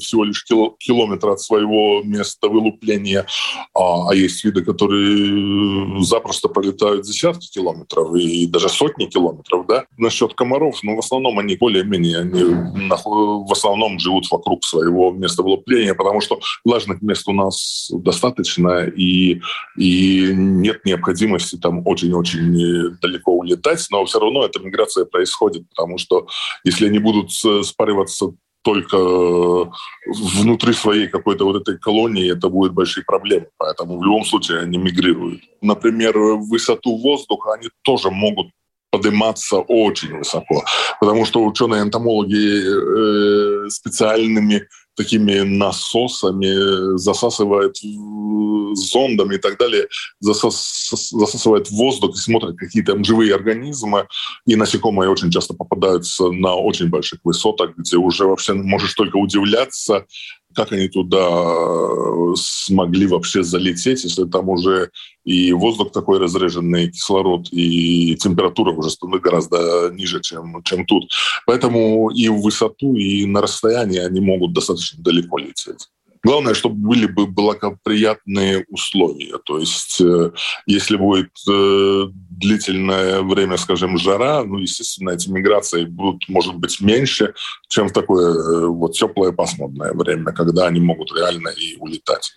всего 0.00 0.24
лишь 0.24 0.44
кило, 0.44 0.74
километра 0.78 1.32
от 1.32 1.40
своего 1.40 2.02
места 2.02 2.48
вылупления, 2.48 3.26
а, 3.74 4.10
а 4.10 4.14
есть 4.14 4.44
виды, 4.44 4.64
которые 4.64 6.02
запросто 6.02 6.48
пролетают 6.48 7.04
десятки 7.04 7.50
километров 7.52 8.14
и 8.16 8.46
даже 8.46 8.68
сотни 8.68 9.06
километров, 9.06 9.66
да. 9.66 9.84
Насчет 9.96 10.34
комаров, 10.34 10.80
ну, 10.82 10.96
в 10.96 10.98
основном 10.98 11.38
они 11.38 11.56
более-менее, 11.56 12.18
они 12.18 12.42
в 12.42 13.52
основном 13.52 13.98
живут 13.98 14.30
вокруг 14.30 14.64
своего 14.64 15.12
места 15.12 15.42
вылупления, 15.42 15.94
потому 15.94 16.20
что 16.20 16.40
влажных 16.64 17.00
мест 17.00 17.28
у 17.28 17.32
нас 17.32 17.90
достаточно, 17.92 18.86
и, 18.86 19.40
и 19.76 20.30
нет 20.34 20.84
необходимости 20.84 21.56
там 21.56 21.86
очень-очень 21.86 22.96
далеко 23.00 23.32
улететь 23.32 23.52
летать, 23.52 23.86
но 23.90 24.04
все 24.04 24.18
равно 24.18 24.44
эта 24.44 24.60
миграция 24.60 25.04
происходит, 25.04 25.68
потому 25.70 25.98
что 25.98 26.26
если 26.72 26.86
они 26.86 26.98
будут 26.98 27.32
спариваться 27.32 28.32
только 28.62 28.96
внутри 30.06 30.72
своей 30.72 31.08
какой-то 31.08 31.44
вот 31.44 31.56
этой 31.56 31.78
колонии, 31.78 32.32
это 32.32 32.48
будет 32.48 32.72
большие 32.72 33.04
проблемы. 33.04 33.48
Поэтому 33.58 33.98
в 33.98 34.04
любом 34.04 34.24
случае 34.24 34.60
они 34.60 34.78
мигрируют. 34.78 35.42
Например, 35.60 36.16
высоту 36.16 36.96
воздуха 36.96 37.54
они 37.54 37.68
тоже 37.82 38.10
могут 38.10 38.48
подниматься 38.90 39.56
очень 39.56 40.18
высоко, 40.18 40.64
потому 41.00 41.24
что 41.24 41.44
ученые-энтомологи 41.44 43.66
э, 43.66 43.70
специальными 43.70 44.68
такими 44.96 45.40
насосами 45.40 46.96
засасывает 46.96 47.76
зондами 48.74 49.34
и 49.34 49.38
так 49.38 49.58
далее, 49.58 49.88
засас, 50.20 50.90
засасывает 51.10 51.70
воздух 51.70 52.14
и 52.14 52.18
смотрит 52.18 52.56
какие 52.56 52.82
там 52.82 53.04
живые 53.04 53.34
организмы. 53.34 54.06
И 54.46 54.56
насекомые 54.56 55.10
очень 55.10 55.30
часто 55.30 55.54
попадаются 55.54 56.30
на 56.30 56.54
очень 56.54 56.88
больших 56.88 57.20
высотах, 57.24 57.76
где 57.76 57.96
уже 57.96 58.26
вообще 58.26 58.54
можешь 58.54 58.94
только 58.94 59.16
удивляться, 59.16 60.06
как 60.54 60.72
они 60.72 60.88
туда 60.88 61.28
э, 61.28 62.34
смогли 62.36 63.06
вообще 63.06 63.42
залететь, 63.42 64.04
если 64.04 64.24
там 64.24 64.48
уже 64.48 64.90
и 65.24 65.52
воздух 65.52 65.92
такой 65.92 66.18
разреженный, 66.18 66.90
кислород, 66.90 67.48
и 67.52 68.16
температура 68.16 68.72
уже 68.72 68.90
гораздо 69.20 69.90
ниже, 69.90 70.20
чем, 70.20 70.62
чем 70.64 70.84
тут. 70.86 71.10
Поэтому 71.46 72.10
и 72.10 72.28
в 72.28 72.40
высоту, 72.40 72.94
и 72.96 73.24
на 73.26 73.40
расстоянии 73.40 73.98
они 73.98 74.20
могут 74.20 74.52
достаточно 74.52 75.02
далеко 75.02 75.38
лететь. 75.38 75.88
Главное, 76.24 76.54
чтобы 76.54 76.76
были 76.76 77.06
бы 77.06 77.26
благоприятные 77.26 78.64
условия. 78.68 79.38
То 79.44 79.58
есть, 79.58 80.00
э, 80.00 80.30
если 80.66 80.96
будет 80.96 81.30
э, 81.50 82.04
длительное 82.30 83.22
время, 83.22 83.56
скажем, 83.56 83.98
жара, 83.98 84.44
ну, 84.44 84.58
естественно, 84.58 85.10
эти 85.10 85.28
миграции 85.28 85.84
будут, 85.84 86.28
может 86.28 86.54
быть, 86.54 86.80
меньше, 86.80 87.34
чем 87.68 87.88
в 87.88 87.92
такое 87.92 88.34
э, 88.34 88.66
вот 88.66 88.92
теплое 88.92 89.32
пасмурное 89.32 89.92
время, 89.94 90.32
когда 90.32 90.66
они 90.66 90.80
могут 90.80 91.12
реально 91.12 91.48
и 91.48 91.76
улетать. 91.78 92.32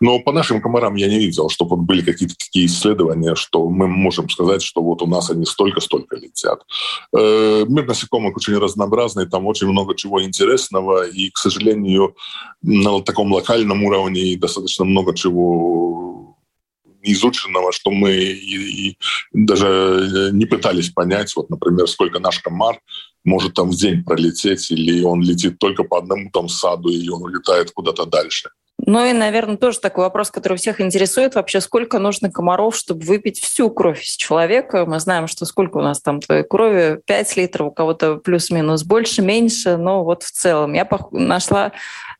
Но 0.00 0.20
по 0.20 0.32
нашим 0.32 0.62
комарам 0.62 0.94
я 0.94 1.08
не 1.08 1.18
видел, 1.18 1.50
чтобы 1.50 1.76
были 1.76 2.02
какие-то 2.02 2.36
такие 2.36 2.66
исследования, 2.66 3.34
что 3.34 3.68
мы 3.68 3.88
можем 3.88 4.30
сказать, 4.30 4.62
что 4.62 4.80
вот 4.80 5.02
у 5.02 5.06
нас 5.06 5.30
они 5.30 5.44
столько-столько 5.44 6.16
летят. 6.16 6.62
Мир 7.12 7.86
насекомых 7.86 8.34
очень 8.34 8.56
разнообразный, 8.56 9.28
там 9.28 9.46
очень 9.46 9.66
много 9.66 9.94
чего 9.94 10.22
интересного, 10.22 11.06
и, 11.06 11.28
к 11.28 11.36
сожалению, 11.36 12.16
на 12.62 13.02
таком 13.02 13.23
локальном 13.32 13.84
уровне 13.84 14.36
достаточно 14.36 14.84
много 14.84 15.14
чего 15.14 16.36
изученного, 17.02 17.72
что 17.72 17.90
мы 17.90 18.12
и, 18.12 18.88
и 18.88 18.98
даже 19.32 20.30
не 20.32 20.46
пытались 20.46 20.90
понять, 20.90 21.34
вот, 21.36 21.50
например, 21.50 21.86
сколько 21.86 22.18
наш 22.18 22.40
комар 22.40 22.80
может 23.24 23.54
там 23.54 23.70
в 23.70 23.76
день 23.76 24.04
пролететь, 24.04 24.70
или 24.70 25.02
он 25.02 25.22
летит 25.22 25.58
только 25.58 25.84
по 25.84 25.98
одному 25.98 26.30
там 26.30 26.48
саду, 26.48 26.88
или 26.88 27.08
он 27.10 27.22
улетает 27.22 27.70
куда-то 27.70 28.06
дальше. 28.06 28.50
Ну 28.86 29.04
и, 29.04 29.12
наверное, 29.12 29.56
тоже 29.56 29.80
такой 29.80 30.04
вопрос, 30.04 30.30
который 30.30 30.58
всех 30.58 30.80
интересует. 30.80 31.36
Вообще, 31.36 31.60
сколько 31.60 31.98
нужно 31.98 32.30
комаров, 32.30 32.76
чтобы 32.76 33.06
выпить 33.06 33.38
всю 33.38 33.70
кровь 33.70 34.02
из 34.02 34.16
человека? 34.16 34.84
Мы 34.84 35.00
знаем, 35.00 35.26
что 35.26 35.46
сколько 35.46 35.78
у 35.78 35.80
нас 35.80 36.02
там 36.02 36.20
твоей 36.20 36.42
крови? 36.42 37.00
5 37.06 37.36
литров, 37.36 37.68
у 37.68 37.70
кого-то 37.70 38.16
плюс-минус 38.16 38.82
больше, 38.82 39.22
меньше. 39.22 39.78
Но 39.78 40.04
вот 40.04 40.22
в 40.22 40.30
целом 40.30 40.74
я 40.74 40.86
нашла 41.12 41.72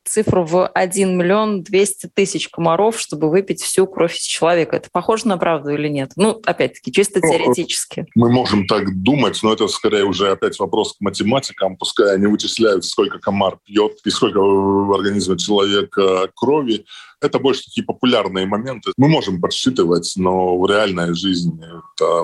цифру 0.05 0.45
в 0.45 0.67
1 0.67 1.17
миллион 1.17 1.62
200 1.62 2.11
тысяч 2.14 2.49
комаров, 2.49 2.99
чтобы 2.99 3.31
выпить 3.31 3.62
всю 3.62 3.87
кровь 3.87 4.17
из 4.17 4.23
человека. 4.23 4.77
Это 4.77 4.88
похоже 4.93 5.29
на 5.29 5.37
правду 5.37 5.71
или 5.71 5.88
нет? 5.88 6.12
Ну, 6.17 6.40
опять-таки, 6.45 6.93
чисто 6.93 7.21
ну, 7.23 7.31
теоретически. 7.31 8.07
Мы 8.14 8.31
можем 8.31 8.67
так 8.67 9.03
думать, 9.03 9.38
но 9.43 9.53
это 9.53 9.69
скорее 9.69 10.05
уже 10.05 10.31
опять 10.31 10.59
вопрос 10.59 10.95
к 10.95 11.01
математикам. 11.01 11.77
Пускай 11.77 12.14
они 12.14 12.27
вычисляют, 12.27 12.85
сколько 12.85 13.19
комар 13.19 13.59
пьет 13.64 13.99
и 14.05 14.11
сколько 14.11 14.38
в 14.38 14.93
организме 14.93 15.37
человека 15.37 16.29
крови 16.35 16.85
это 17.25 17.38
больше 17.38 17.64
такие 17.64 17.85
популярные 17.85 18.47
моменты. 18.47 18.93
Мы 18.97 19.09
можем 19.09 19.40
подсчитывать, 19.40 20.12
но 20.17 20.59
в 20.59 20.69
реальной 20.69 21.14
жизни 21.14 21.64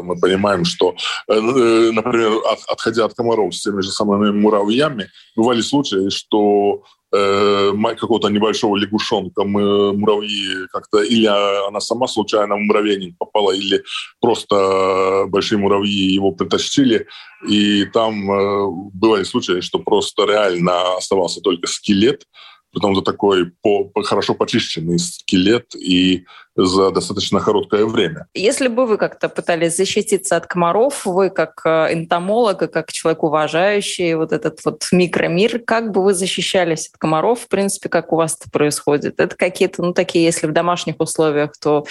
мы 0.03 0.19
понимаем, 0.19 0.65
что, 0.65 0.95
э, 1.29 1.33
э, 1.33 1.91
например, 1.93 2.33
отходя 2.69 3.07
от 3.07 3.15
комаров 3.15 3.55
с 3.55 3.63
теми 3.63 3.81
же 3.81 3.91
самыми 3.91 4.31
муравьями, 4.31 5.09
бывали 5.37 5.63
случаи, 5.63 6.11
что 6.11 6.83
э, 7.13 7.73
какого-то 7.97 8.29
небольшого 8.29 8.77
лягушонка 8.77 9.45
мы 9.45 9.93
муравьи 9.93 10.67
как-то 10.73 11.03
или 11.03 11.27
она 11.69 11.81
сама 11.81 12.07
случайно 12.07 12.57
в 12.57 12.61
муравейник 12.61 13.17
попала, 13.19 13.53
или 13.53 13.83
просто 14.21 15.25
большие 15.29 15.59
муравьи 15.59 16.15
его 16.15 16.33
притащили, 16.33 17.07
и 17.49 17.85
там 17.87 18.31
э, 18.31 18.67
бывали 18.95 19.25
случаи, 19.25 19.61
что 19.61 19.79
просто 19.79 20.25
реально 20.25 20.97
оставался 20.97 21.41
только 21.41 21.67
скелет, 21.67 22.25
Потом 22.73 22.93
это 22.93 23.03
такой 23.03 23.53
по, 23.63 23.85
по, 23.85 24.03
хорошо 24.03 24.35
почищенный 24.35 24.99
скелет 24.99 25.75
и 25.75 26.25
за 26.57 26.91
достаточно 26.91 27.41
короткое 27.41 27.87
время. 27.87 28.27
Если 28.35 28.69
бы 28.69 28.87
вы 28.87 28.97
как-то 28.97 29.29
пытались 29.29 29.77
защититься 29.77 30.37
от 30.37 30.47
комаров, 30.47 31.07
вы 31.07 31.31
как 31.31 31.61
э, 31.65 31.95
энтомолог 31.95 32.63
и 32.63 32.69
как 32.69 32.93
человек 32.93 33.23
уважающий 33.23 34.15
вот 34.15 34.33
этот 34.33 34.61
вот 34.65 34.87
микромир, 34.93 35.61
как 35.61 35.91
бы 35.91 36.03
вы 36.03 36.15
защищались 36.15 36.89
от 36.89 36.99
комаров, 36.99 37.41
в 37.41 37.49
принципе, 37.49 37.89
как 37.89 38.13
у 38.13 38.17
вас 38.17 38.37
это 38.41 38.51
происходит? 38.51 39.19
Это 39.19 39.37
какие-то, 39.37 39.83
ну, 39.83 39.93
такие, 39.93 40.25
если 40.25 40.47
в 40.47 40.53
домашних 40.53 40.97
условиях, 40.99 41.53
то 41.61 41.85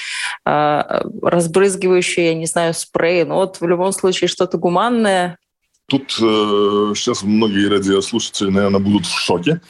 э, 0.45 1.01
разбрызгивающие, 1.21 2.27
я 2.27 2.33
не 2.35 2.45
знаю, 2.45 2.73
спреи, 2.73 3.23
но 3.23 3.35
вот 3.35 3.59
в 3.59 3.67
любом 3.67 3.91
случае 3.91 4.27
что-то 4.27 4.57
гуманное, 4.57 5.37
Тут 5.89 6.17
э, 6.21 6.93
сейчас 6.95 7.23
многие 7.23 7.67
радиослушатели, 7.67 8.49
наверное, 8.49 8.79
будут 8.79 9.05
в 9.05 9.17
шоке, 9.17 9.61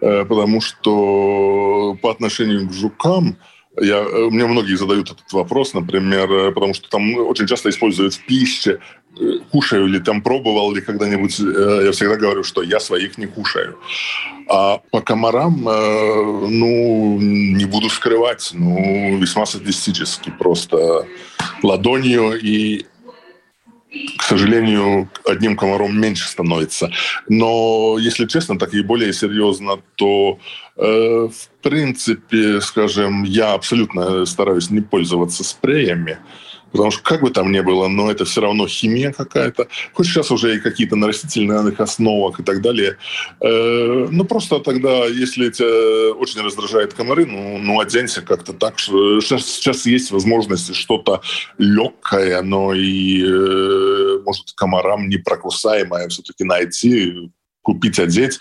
э, 0.00 0.24
потому 0.24 0.60
что 0.60 1.96
по 2.00 2.10
отношению 2.10 2.68
к 2.68 2.72
жукам 2.72 3.36
я, 3.80 3.98
э, 3.98 4.28
мне 4.30 4.46
многие 4.46 4.76
задают 4.76 5.10
этот 5.10 5.32
вопрос, 5.32 5.74
например, 5.74 6.30
э, 6.30 6.52
потому 6.52 6.74
что 6.74 6.88
там 6.88 7.14
очень 7.14 7.46
часто 7.46 7.70
используют 7.70 8.14
в 8.14 8.24
пище, 8.26 8.78
э, 9.18 9.38
кушаю 9.50 9.86
ли, 9.86 10.00
там 10.00 10.22
пробовал 10.22 10.72
ли 10.72 10.80
когда-нибудь, 10.80 11.38
я 11.38 11.92
всегда 11.92 12.16
говорю, 12.16 12.44
что 12.44 12.62
я 12.62 12.80
своих 12.80 13.18
не 13.18 13.26
кушаю. 13.26 13.78
А 14.48 14.78
по 14.90 15.00
комарам, 15.00 15.62
ну, 15.64 17.18
не 17.20 17.64
буду 17.64 17.88
скрывать, 17.88 18.50
ну, 18.52 19.16
весьма 19.18 19.46
садистически, 19.46 20.30
просто 20.38 21.06
ладонью 21.62 22.38
и 22.38 22.84
к 24.18 24.22
сожалению, 24.22 25.08
одним 25.26 25.56
комаром 25.56 25.98
меньше 25.98 26.28
становится. 26.28 26.90
Но, 27.28 27.96
если 27.98 28.26
честно, 28.26 28.58
так 28.58 28.74
и 28.74 28.82
более 28.82 29.12
серьезно, 29.12 29.78
то, 29.96 30.38
э, 30.76 31.28
в 31.28 31.62
принципе, 31.62 32.60
скажем, 32.60 33.24
я 33.24 33.52
абсолютно 33.52 34.24
стараюсь 34.26 34.70
не 34.70 34.80
пользоваться 34.80 35.44
спреями. 35.44 36.18
Потому 36.74 36.90
что 36.90 37.04
как 37.04 37.22
бы 37.22 37.30
там 37.30 37.52
ни 37.52 37.60
было, 37.60 37.86
но 37.86 38.10
это 38.10 38.24
все 38.24 38.40
равно 38.40 38.66
химия 38.66 39.12
какая-то. 39.12 39.68
Хоть 39.92 40.06
сейчас 40.08 40.32
уже 40.32 40.56
и 40.56 40.60
какие-то 40.60 40.96
на 40.96 41.06
растительных 41.06 41.78
основах 41.78 42.40
и 42.40 42.42
так 42.42 42.62
далее. 42.62 42.96
Э, 43.40 44.08
ну, 44.10 44.24
просто 44.24 44.58
тогда, 44.58 45.06
если 45.06 45.50
тебя 45.50 46.12
очень 46.14 46.40
раздражает 46.40 46.92
комары, 46.92 47.26
ну, 47.26 47.58
ну 47.58 47.78
оденься 47.78 48.22
как-то 48.22 48.52
так. 48.52 48.80
Сейчас, 48.80 49.46
сейчас 49.46 49.86
есть 49.86 50.10
возможности 50.10 50.72
что-то 50.72 51.22
легкое, 51.58 52.42
но 52.42 52.74
и, 52.74 53.22
э, 53.24 54.18
может, 54.24 54.50
комарам 54.56 55.08
непрокусаемое 55.08 56.08
все-таки 56.08 56.42
найти, 56.42 57.30
купить, 57.62 58.00
одеть, 58.00 58.40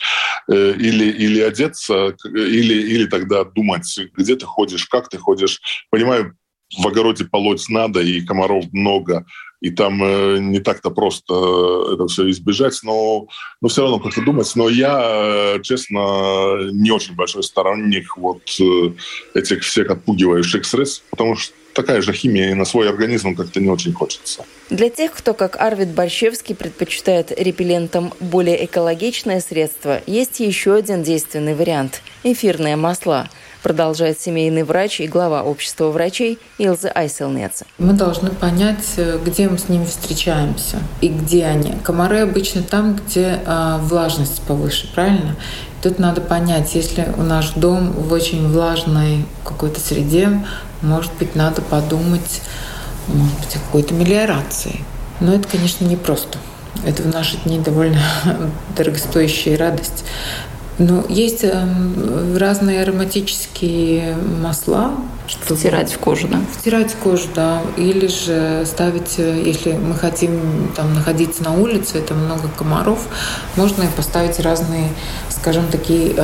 э, 0.52 0.74
или, 0.74 1.06
или 1.06 1.40
одеться, 1.40 2.16
или, 2.26 2.74
или 2.74 3.06
тогда 3.06 3.44
думать, 3.44 4.00
где 4.18 4.36
ты 4.36 4.48
ходишь, 4.48 4.88
как 4.88 5.10
ты 5.10 5.20
ходишь. 5.20 5.62
Понимаю, 5.92 6.36
в 6.78 6.88
огороде 6.88 7.26
полоть 7.26 7.68
надо, 7.70 8.02
и 8.02 8.22
комаров 8.22 8.66
много, 8.72 9.26
и 9.64 9.70
там 9.70 10.04
э, 10.04 10.40
не 10.40 10.60
так-то 10.60 10.90
просто 10.90 11.34
э, 11.34 11.94
это 11.94 12.08
все 12.08 12.30
избежать, 12.30 12.78
но, 12.84 13.28
но 13.62 13.70
все 13.70 13.84
равно 13.84 14.00
как-то 14.00 14.22
думать. 14.22 14.52
Но 14.56 14.68
я, 14.68 15.56
э, 15.56 15.62
честно, 15.62 16.70
не 16.72 16.92
очень 16.92 17.16
большой 17.16 17.44
сторонник 17.44 18.18
вот 18.18 18.42
э, 18.60 18.92
этих 19.34 19.64
всех 19.64 19.90
отпугивающих 19.90 20.66
средств, 20.66 21.04
потому 21.10 21.38
что 21.38 21.54
такая 21.74 22.02
же 22.02 22.12
химия 22.12 22.52
и 22.52 22.56
на 22.56 22.66
свой 22.66 22.90
организм 22.90 23.36
как-то 23.36 23.62
не 23.62 23.70
очень 23.70 23.94
хочется. 23.94 24.44
Для 24.70 24.90
тех, 24.90 25.14
кто, 25.14 25.34
как 25.34 25.56
Арвид 25.56 25.90
Борщевский, 25.90 26.56
предпочитает 26.56 27.32
репеллентам 27.32 28.14
более 28.20 28.66
экологичное 28.66 29.40
средство, 29.40 30.02
есть 30.06 30.42
еще 30.42 30.76
один 30.76 31.04
действенный 31.04 31.56
вариант– 31.56 32.02
эфирные 32.24 32.76
масла– 32.76 33.30
продолжает 33.64 34.20
семейный 34.20 34.64
врач 34.64 35.00
и 35.00 35.08
глава 35.08 35.42
общества 35.42 35.88
врачей 35.88 36.38
Илза 36.58 36.90
Айселнец. 36.90 37.64
Мы 37.80 37.94
должны 37.94 38.30
понять, 38.30 39.00
где 39.26 39.48
мы 39.48 39.58
с 39.58 39.70
ними 39.70 39.86
встречаемся 39.86 40.78
и 41.02 41.08
где 41.08 41.46
они. 41.46 41.74
Комары 41.84 42.20
обычно 42.20 42.62
там, 42.62 42.96
где 42.96 43.40
э, 43.44 43.78
влажность 43.82 44.42
повыше, 44.44 44.94
правильно? 44.94 45.36
Тут 45.82 46.00
надо 46.00 46.22
понять, 46.22 46.76
если 46.76 47.08
у 47.18 47.24
наш 47.24 47.52
дом 47.52 47.92
в 47.92 48.12
очень 48.14 48.48
влажной 48.52 49.26
какой-то 49.44 49.80
среде, 49.80 50.30
может 50.82 51.12
быть, 51.20 51.36
надо 51.36 51.62
подумать, 51.62 52.42
может 53.08 53.40
быть, 53.40 53.56
о 53.56 53.60
какой-то 53.60 53.94
мелиорации. 53.94 54.82
Но 55.20 55.34
это, 55.34 55.48
конечно, 55.48 55.86
непросто. 55.86 56.38
Это 56.86 57.04
в 57.04 57.08
наши 57.08 57.38
дни 57.38 57.60
довольно 57.60 58.00
дорогостоящая 58.78 59.58
радость. 59.58 60.04
Ну, 60.80 61.06
есть 61.08 61.44
э, 61.44 61.68
разные 62.36 62.82
ароматические 62.82 64.16
масла. 64.42 64.92
Чтобы 65.28 65.56
втирать 65.56 65.94
в 65.94 66.00
кожу, 66.00 66.28
да? 66.28 66.42
Втирать 66.52 66.92
в 66.92 66.98
кожу, 66.98 67.28
да. 67.36 67.62
Или 67.78 68.08
же 68.08 68.66
ставить, 68.66 69.20
э, 69.20 69.44
если 69.46 69.74
мы 69.74 69.94
хотим 69.94 70.72
там 70.76 70.96
находиться 70.96 71.44
на 71.44 71.54
улице, 71.54 72.00
это 72.00 72.16
много 72.16 72.50
комаров, 72.58 73.08
можно 73.56 73.86
поставить 73.96 74.40
разные, 74.40 74.90
скажем, 75.30 75.68
такие 75.72 76.14
э, 76.18 76.22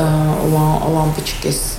лампочки 0.51 1.51
с, 1.51 1.77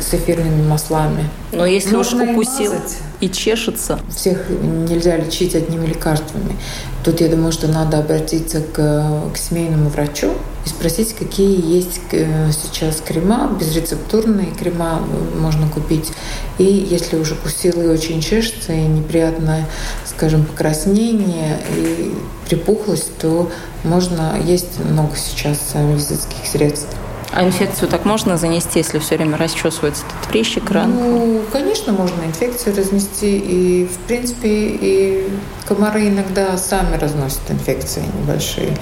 с 0.00 0.14
эфирными 0.14 0.66
маслами. 0.66 1.28
Но 1.52 1.66
если 1.66 1.94
можно 1.94 2.24
уж 2.24 2.30
укусил 2.30 2.72
и 3.20 3.28
чешется. 3.28 4.00
Всех 4.08 4.48
нельзя 4.48 5.16
лечить 5.16 5.54
одними 5.54 5.86
лекарствами. 5.86 6.56
Тут 7.04 7.20
я 7.20 7.28
думаю, 7.28 7.52
что 7.52 7.68
надо 7.68 7.98
обратиться 7.98 8.62
к, 8.62 9.32
к 9.34 9.36
семейному 9.36 9.90
врачу 9.90 10.32
и 10.64 10.68
спросить, 10.68 11.14
какие 11.14 11.76
есть 11.76 12.00
э, 12.12 12.50
сейчас 12.52 13.00
крема, 13.00 13.50
безрецептурные 13.58 14.52
крема 14.52 15.00
можно 15.36 15.68
купить. 15.68 16.12
И 16.58 16.64
если 16.64 17.16
уже 17.16 17.34
кусил 17.34 17.80
и 17.82 17.86
очень 17.86 18.20
чешется, 18.20 18.72
и 18.72 18.82
неприятное, 18.82 19.66
скажем, 20.04 20.44
покраснение 20.44 21.58
и 21.76 22.14
припухлость, 22.48 23.16
то 23.18 23.50
можно 23.84 24.38
есть 24.44 24.78
много 24.84 25.16
сейчас 25.16 25.74
медицинских 25.74 26.46
средств. 26.46 26.96
А 27.34 27.44
инфекцию 27.44 27.88
так 27.88 28.04
можно 28.04 28.36
занести, 28.36 28.80
если 28.80 28.98
все 28.98 29.16
время 29.16 29.38
расчесывается 29.38 30.04
этот 30.04 30.28
прыщик, 30.28 30.70
ран? 30.70 30.94
Ну, 30.94 31.40
конечно, 31.50 31.94
можно 31.94 32.22
инфекцию 32.26 32.76
разнести. 32.76 33.38
И, 33.38 33.86
в 33.86 34.06
принципе, 34.06 34.48
и 34.50 35.28
комары 35.66 36.08
иногда 36.08 36.58
сами 36.58 36.96
разносят 36.96 37.40
инфекции 37.48 38.02
небольшие. 38.20 38.76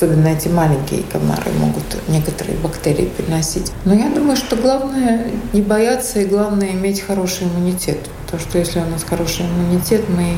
Особенно 0.00 0.28
эти 0.28 0.46
маленькие 0.46 1.02
комары 1.10 1.50
могут 1.58 1.82
некоторые 2.06 2.56
бактерии 2.58 3.06
переносить. 3.06 3.72
Но 3.84 3.92
я 3.94 4.08
думаю, 4.08 4.36
что 4.36 4.54
главное 4.54 5.26
не 5.52 5.60
бояться 5.60 6.20
и 6.20 6.24
главное 6.24 6.70
иметь 6.70 7.00
хороший 7.00 7.48
иммунитет. 7.48 7.98
Потому 8.24 8.40
что 8.40 8.58
если 8.58 8.78
у 8.78 8.86
нас 8.86 9.02
хороший 9.02 9.46
иммунитет, 9.46 10.08
мы 10.08 10.36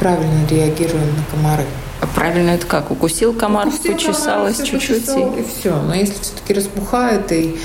правильно 0.00 0.44
реагируем 0.50 1.06
на 1.06 1.22
комары. 1.30 1.62
А 2.00 2.06
правильно 2.08 2.50
это 2.50 2.66
как? 2.66 2.90
Укусил 2.90 3.32
комар, 3.32 3.68
Укусил 3.68 3.92
почесалось 3.92 4.60
чуть-чуть? 4.60 5.08
И... 5.08 5.40
и 5.40 5.44
все. 5.44 5.80
Но 5.80 5.94
если 5.94 6.20
все-таки 6.20 6.54
распухает 6.54 7.30
и 7.30 7.56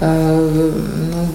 э, 0.00 0.72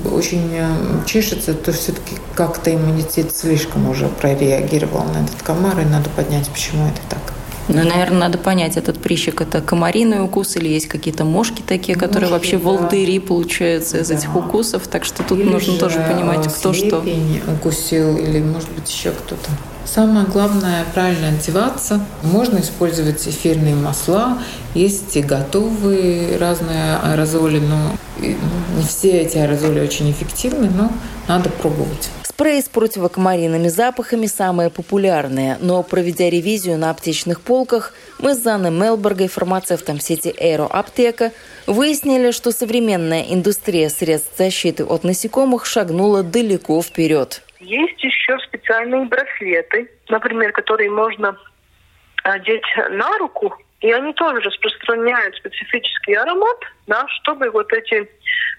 ну, 0.06 0.14
очень 0.14 0.50
э, 0.52 1.06
чешется, 1.06 1.54
то 1.54 1.72
все-таки 1.72 2.18
как-то 2.36 2.76
иммунитет 2.76 3.34
слишком 3.34 3.90
уже 3.90 4.10
прореагировал 4.10 5.06
на 5.06 5.24
этот 5.24 5.42
комар, 5.42 5.80
и 5.80 5.86
надо 5.86 6.10
поднять, 6.10 6.50
почему 6.50 6.86
это 6.88 7.00
так. 7.10 7.33
Ну, 7.70 7.84
наверное, 7.84 8.20
надо 8.20 8.38
понять, 8.38 8.78
этот 8.78 9.00
прыщик– 9.00 9.42
это 9.42 9.62
комариный 9.62 10.24
укус 10.24 10.56
или 10.58 10.68
есть 10.68 10.88
какие-то 10.88 11.24
мошки 11.24 11.64
такие, 11.66 11.98
которые 11.98 12.30
мошки, 12.30 12.34
вообще 12.34 12.58
да. 12.58 12.64
волдыри 12.64 13.20
получаются 13.20 14.00
из 14.00 14.10
да. 14.10 14.16
этих 14.16 14.36
укусов. 14.36 14.88
Так 14.88 15.06
что 15.06 15.24
тут 15.24 15.40
или 15.40 15.50
нужно 15.50 15.78
тоже 15.78 16.00
понимать, 16.00 16.48
кто 16.48 16.74
что. 16.74 17.04
укусил 17.48 18.18
или, 18.18 18.40
может 18.40 18.70
быть, 18.72 18.90
еще 18.90 19.12
кто-то. 19.12 19.50
Самое 19.86 20.26
главное– 20.26 20.86
правильно 20.94 21.30
одеваться. 21.30 22.04
Можно 22.24 22.60
использовать 22.60 23.28
эфирные 23.28 23.76
масла. 23.76 24.40
Есть 24.74 25.16
и 25.16 25.22
готовые 25.22 26.38
разные 26.38 26.98
аэрозоли, 26.98 27.60
но 27.60 27.92
не 28.20 28.84
все 28.88 29.22
эти 29.22 29.38
аэрозоли 29.38 29.80
очень 29.82 30.10
эффективны, 30.12 30.70
но 30.70 30.92
надо 31.28 31.50
пробовать. 31.50 32.10
Спреи 32.36 32.62
с 32.62 32.68
противокомаринными 32.68 33.68
запахами 33.68 34.26
самые 34.26 34.72
популярные, 34.72 35.56
но 35.62 35.84
проведя 35.84 36.32
ревизию 36.32 36.80
на 36.80 36.90
аптечных 36.90 37.42
полках, 37.42 37.94
мы 38.18 38.34
с 38.34 38.40
Занной 38.40 38.72
Мелбергой, 38.72 39.28
фармацевтом 39.28 40.00
сети 40.00 40.34
Эйро 40.40 40.66
Аптека, 40.66 41.32
выяснили, 41.68 42.32
что 42.32 42.50
современная 42.50 43.22
индустрия 43.22 43.88
средств 43.90 44.36
защиты 44.36 44.84
от 44.84 45.04
насекомых 45.04 45.68
шагнула 45.68 46.24
далеко 46.24 46.82
вперед. 46.82 47.44
Есть 47.60 48.04
еще 48.04 48.40
специальные 48.40 49.06
браслеты, 49.06 49.92
например, 50.10 50.54
которые 50.54 50.90
можно 50.90 51.38
одеть 52.24 52.66
на 52.90 53.16
руку, 53.20 53.54
и 53.82 53.92
они 53.92 54.12
тоже 54.14 54.40
распространяют 54.40 55.36
специфический 55.36 56.16
аромат, 56.16 56.58
да, 56.88 57.06
чтобы 57.22 57.52
вот 57.52 57.72
эти 57.72 58.10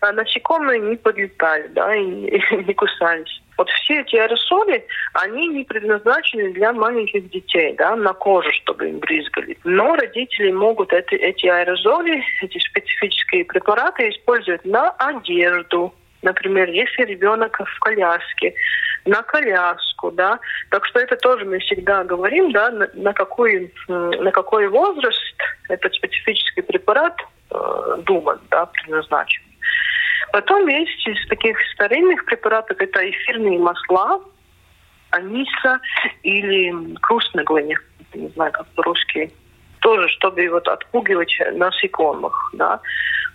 а, 0.00 0.12
насекомые 0.12 0.78
не 0.78 0.94
подлетали, 0.94 1.66
да, 1.68 1.92
и, 1.96 2.04
и 2.04 2.56
не 2.68 2.74
кусались. 2.74 3.40
Вот 3.56 3.68
все 3.70 4.00
эти 4.00 4.16
аэросоли, 4.16 4.86
они 5.12 5.48
не 5.48 5.64
предназначены 5.64 6.52
для 6.52 6.72
маленьких 6.72 7.30
детей, 7.30 7.74
да, 7.78 7.94
на 7.96 8.12
кожу, 8.12 8.50
чтобы 8.52 8.88
им 8.88 8.98
брызгали. 8.98 9.56
Но 9.64 9.94
родители 9.94 10.50
могут 10.50 10.92
эти, 10.92 11.14
эти 11.14 11.46
аэрозоли, 11.46 12.22
эти 12.42 12.58
специфические 12.58 13.44
препараты 13.44 14.08
использовать 14.08 14.64
на 14.64 14.90
одежду, 14.90 15.94
Например, 16.24 16.70
если 16.70 17.04
ребенок 17.04 17.60
в 17.60 17.78
коляске, 17.80 18.54
на 19.04 19.22
коляску, 19.22 20.10
да. 20.10 20.40
Так 20.70 20.86
что 20.86 20.98
это 20.98 21.16
тоже 21.16 21.44
мы 21.44 21.58
всегда 21.58 22.02
говорим, 22.02 22.50
да, 22.50 22.70
на, 22.70 22.88
на 22.94 23.12
какой 23.12 23.70
на 23.88 24.30
какой 24.30 24.68
возраст 24.68 25.36
этот 25.68 25.94
специфический 25.94 26.62
препарат 26.62 27.20
э, 27.50 27.96
думан, 28.06 28.40
да, 28.50 28.64
предназначен. 28.66 29.42
Потом 30.32 30.66
есть 30.66 31.06
из 31.06 31.26
таких 31.28 31.56
старинных 31.74 32.24
препаратов 32.24 32.80
это 32.80 33.08
эфирные 33.08 33.58
масла, 33.58 34.20
аниса 35.10 35.80
или 36.22 36.94
крустноглыни, 37.00 37.76
не 38.14 38.28
знаю, 38.28 38.52
как 38.52 38.66
по-русски, 38.74 39.30
тоже, 39.80 40.08
чтобы 40.08 40.48
вот 40.48 40.66
отпугивать 40.66 41.36
насекомых, 41.52 42.50
да. 42.54 42.80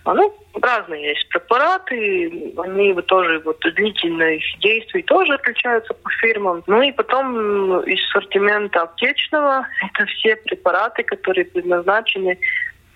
А, 0.04 0.14
ну, 0.14 0.34
разные 0.60 1.10
есть 1.10 1.28
препараты, 1.28 2.54
они 2.56 2.92
вот 2.92 3.06
тоже 3.06 3.40
вот 3.44 3.60
длительность 3.60 4.58
действий 4.60 5.02
тоже 5.02 5.34
отличаются 5.34 5.92
по 5.92 6.10
фирмам. 6.20 6.62
Ну 6.66 6.82
и 6.82 6.90
потом 6.90 7.80
из 7.82 8.00
ассортимента 8.08 8.82
аптечного 8.82 9.66
это 9.92 10.06
все 10.06 10.36
препараты, 10.36 11.02
которые 11.02 11.44
предназначены, 11.44 12.38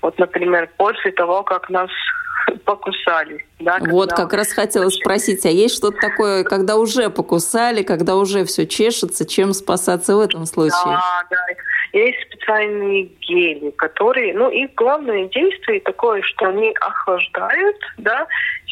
вот, 0.00 0.18
например, 0.18 0.68
после 0.78 1.12
того, 1.12 1.42
как 1.42 1.68
нас 1.68 1.90
покусали. 2.64 3.44
Да, 3.60 3.78
вот 3.80 4.12
как 4.12 4.32
раз 4.32 4.52
хотела 4.52 4.88
спросить, 4.88 5.44
а 5.46 5.50
есть 5.50 5.76
что-то 5.76 5.98
такое, 6.00 6.44
когда 6.44 6.76
уже 6.76 7.10
покусали, 7.10 7.82
когда 7.82 8.16
уже 8.16 8.44
все 8.44 8.66
чешется, 8.66 9.26
чем 9.26 9.52
спасаться 9.52 10.16
в 10.16 10.20
этом 10.20 10.46
случае? 10.46 10.78
Да, 10.84 11.22
да. 11.30 11.36
Есть 11.92 12.18
специальные 12.28 13.04
гели, 13.20 13.70
которые, 13.70 14.34
ну, 14.34 14.50
их 14.50 14.74
главное 14.74 15.28
действие 15.28 15.80
такое, 15.80 16.22
что 16.22 16.46
они 16.46 16.74
охлаждают, 16.80 17.76
да, 17.98 18.26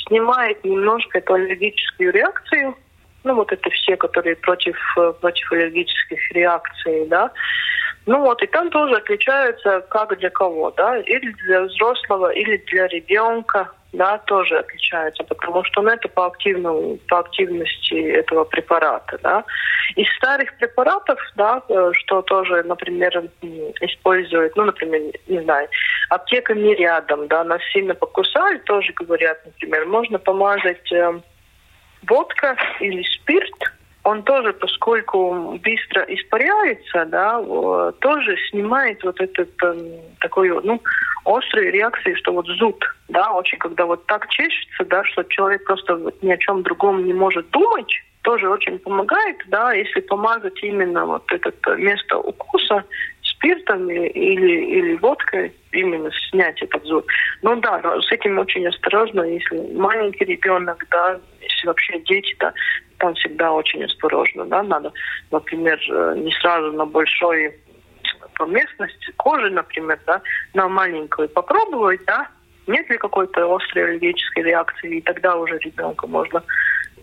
снимают 0.06 0.62
немножко 0.64 1.18
эту 1.18 1.34
аллергическую 1.34 2.12
реакцию, 2.12 2.76
ну, 3.24 3.34
вот 3.36 3.52
это 3.52 3.70
все, 3.70 3.96
которые 3.96 4.34
против, 4.36 4.76
против 5.20 5.52
аллергических 5.52 6.32
реакций, 6.32 7.06
да, 7.06 7.30
ну 8.06 8.20
вот, 8.20 8.42
и 8.42 8.46
там 8.46 8.70
тоже 8.70 8.96
отличаются 8.96 9.80
как 9.90 10.18
для 10.18 10.30
кого, 10.30 10.70
да, 10.72 10.98
или 10.98 11.30
для 11.46 11.62
взрослого, 11.62 12.30
или 12.30 12.56
для 12.66 12.88
ребенка, 12.88 13.70
да, 13.92 14.18
тоже 14.18 14.58
отличаются, 14.58 15.22
потому 15.24 15.62
что 15.64 15.82
ну, 15.82 15.90
это 15.90 16.08
по, 16.08 16.26
активному, 16.26 16.98
по 17.08 17.20
активности 17.20 17.94
этого 17.94 18.44
препарата, 18.44 19.18
да. 19.22 19.44
Из 19.96 20.08
старых 20.16 20.56
препаратов, 20.56 21.18
да, 21.36 21.62
э, 21.68 21.92
что 21.94 22.22
тоже, 22.22 22.62
например, 22.62 23.22
используют, 23.80 24.56
ну, 24.56 24.64
например, 24.64 25.12
не 25.28 25.42
знаю, 25.42 25.68
аптека 26.08 26.54
не 26.54 26.74
рядом, 26.74 27.28
да, 27.28 27.44
нас 27.44 27.60
сильно 27.72 27.94
покусали, 27.94 28.58
тоже 28.58 28.92
говорят, 28.94 29.38
например, 29.44 29.86
можно 29.86 30.18
помазать 30.18 30.90
э, 30.90 31.20
водка 32.08 32.56
или 32.80 33.02
спирт, 33.02 33.72
он 34.04 34.22
тоже, 34.24 34.52
поскольку 34.52 35.58
быстро 35.62 36.02
испаряется, 36.08 37.04
да, 37.06 37.40
тоже 38.00 38.36
снимает 38.50 39.02
вот 39.04 39.20
этот 39.20 39.50
э, 39.62 40.00
такой, 40.20 40.48
ну, 40.64 40.80
острые 41.24 41.70
реакции, 41.70 42.14
что 42.14 42.32
вот 42.32 42.46
зуд, 42.46 42.84
да, 43.08 43.30
очень, 43.32 43.58
когда 43.58 43.86
вот 43.86 44.04
так 44.06 44.28
чешется, 44.28 44.84
да, 44.86 45.04
что 45.04 45.22
человек 45.24 45.64
просто 45.64 46.00
ни 46.20 46.32
о 46.32 46.38
чем 46.38 46.62
другом 46.62 47.04
не 47.04 47.12
может 47.12 47.48
думать, 47.50 47.92
тоже 48.22 48.48
очень 48.48 48.78
помогает, 48.78 49.36
да, 49.46 49.72
если 49.72 50.00
помазать 50.00 50.60
именно 50.62 51.06
вот 51.06 51.30
это 51.30 51.74
место 51.76 52.18
укуса 52.18 52.84
спиртом 53.22 53.90
или, 53.90 54.10
или 54.12 54.96
водкой, 54.96 55.52
именно 55.72 56.10
снять 56.30 56.60
этот 56.62 56.84
зуд. 56.84 57.04
Ну 57.42 57.56
да, 57.60 57.80
с 58.00 58.12
этим 58.12 58.38
очень 58.38 58.66
осторожно, 58.66 59.22
если 59.22 59.74
маленький 59.74 60.24
ребенок, 60.24 60.84
да, 60.90 61.18
если 61.40 61.66
вообще 61.66 61.98
дети, 62.00 62.36
да, 62.38 62.52
там 63.02 63.14
всегда 63.16 63.52
очень 63.52 63.84
осторожно, 63.84 64.44
да, 64.44 64.62
надо, 64.62 64.92
например, 65.32 65.78
э, 65.90 66.14
не 66.18 66.32
сразу 66.40 66.72
на 66.72 66.86
большой 66.86 67.58
по 68.34 68.46
кожи, 69.16 69.50
например, 69.50 69.98
да, 70.06 70.22
на 70.54 70.68
маленькую 70.68 71.28
попробовать, 71.28 72.00
да, 72.06 72.28
нет 72.68 72.88
ли 72.88 72.96
какой-то 72.98 73.54
острой 73.56 73.84
аллергической 73.84 74.44
реакции, 74.44 74.98
и 74.98 75.00
тогда 75.00 75.36
уже 75.36 75.58
ребенка 75.58 76.06
можно 76.06 76.42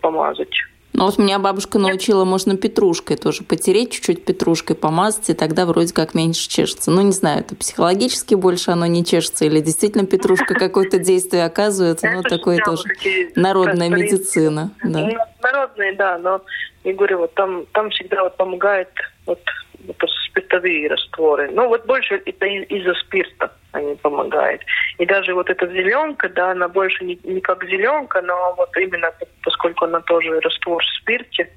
помазать. 0.00 0.56
Ну 0.92 1.04
вот 1.04 1.18
меня 1.18 1.38
бабушка 1.38 1.78
научила, 1.78 2.24
можно 2.24 2.56
петрушкой 2.56 3.16
тоже 3.16 3.44
потереть 3.44 3.92
чуть-чуть 3.92 4.24
петрушкой, 4.24 4.76
помазать, 4.76 5.30
и 5.30 5.34
тогда 5.34 5.64
вроде 5.64 5.94
как 5.94 6.14
меньше 6.14 6.48
чешется. 6.48 6.90
Ну, 6.90 7.02
не 7.02 7.12
знаю, 7.12 7.40
это 7.40 7.54
психологически 7.54 8.34
больше 8.34 8.72
оно 8.72 8.86
не 8.86 9.04
чешется, 9.04 9.44
или 9.44 9.60
действительно 9.60 10.04
петрушка 10.04 10.54
какое-то 10.54 10.98
действие 10.98 11.44
оказывает, 11.44 12.00
ну, 12.02 12.22
такое 12.22 12.58
тоже 12.64 12.84
народная 13.36 13.88
медицина. 13.88 14.72
Народные, 14.82 15.94
да, 15.94 16.18
но 16.18 16.42
я 16.84 16.94
говорю, 16.94 17.18
вот 17.18 17.34
там, 17.34 17.66
там 17.72 17.90
всегда 17.90 18.24
вот 18.24 18.36
помогает 18.36 18.88
вот, 19.26 19.40
вот 20.00 20.10
спиртовые 20.28 20.88
растворы. 20.88 21.50
Ну, 21.50 21.68
вот 21.68 21.86
больше 21.86 22.22
это 22.24 22.46
из-за 22.46 22.94
спирта 22.94 23.52
они 23.72 23.94
помогают. 23.96 24.62
И 24.98 25.06
даже 25.06 25.34
вот 25.34 25.48
эта 25.48 25.66
зеленка, 25.66 26.28
да, 26.28 26.52
она 26.52 26.68
больше 26.68 27.04
не, 27.04 27.18
не 27.24 27.40
как 27.40 27.64
зеленка, 27.64 28.20
но 28.22 28.54
вот 28.56 28.76
именно 28.76 29.12
поскольку 29.42 29.84
она 29.84 30.00
тоже 30.00 30.40
раствор 30.40 30.82
в 30.82 30.98
спирте, 30.98 31.48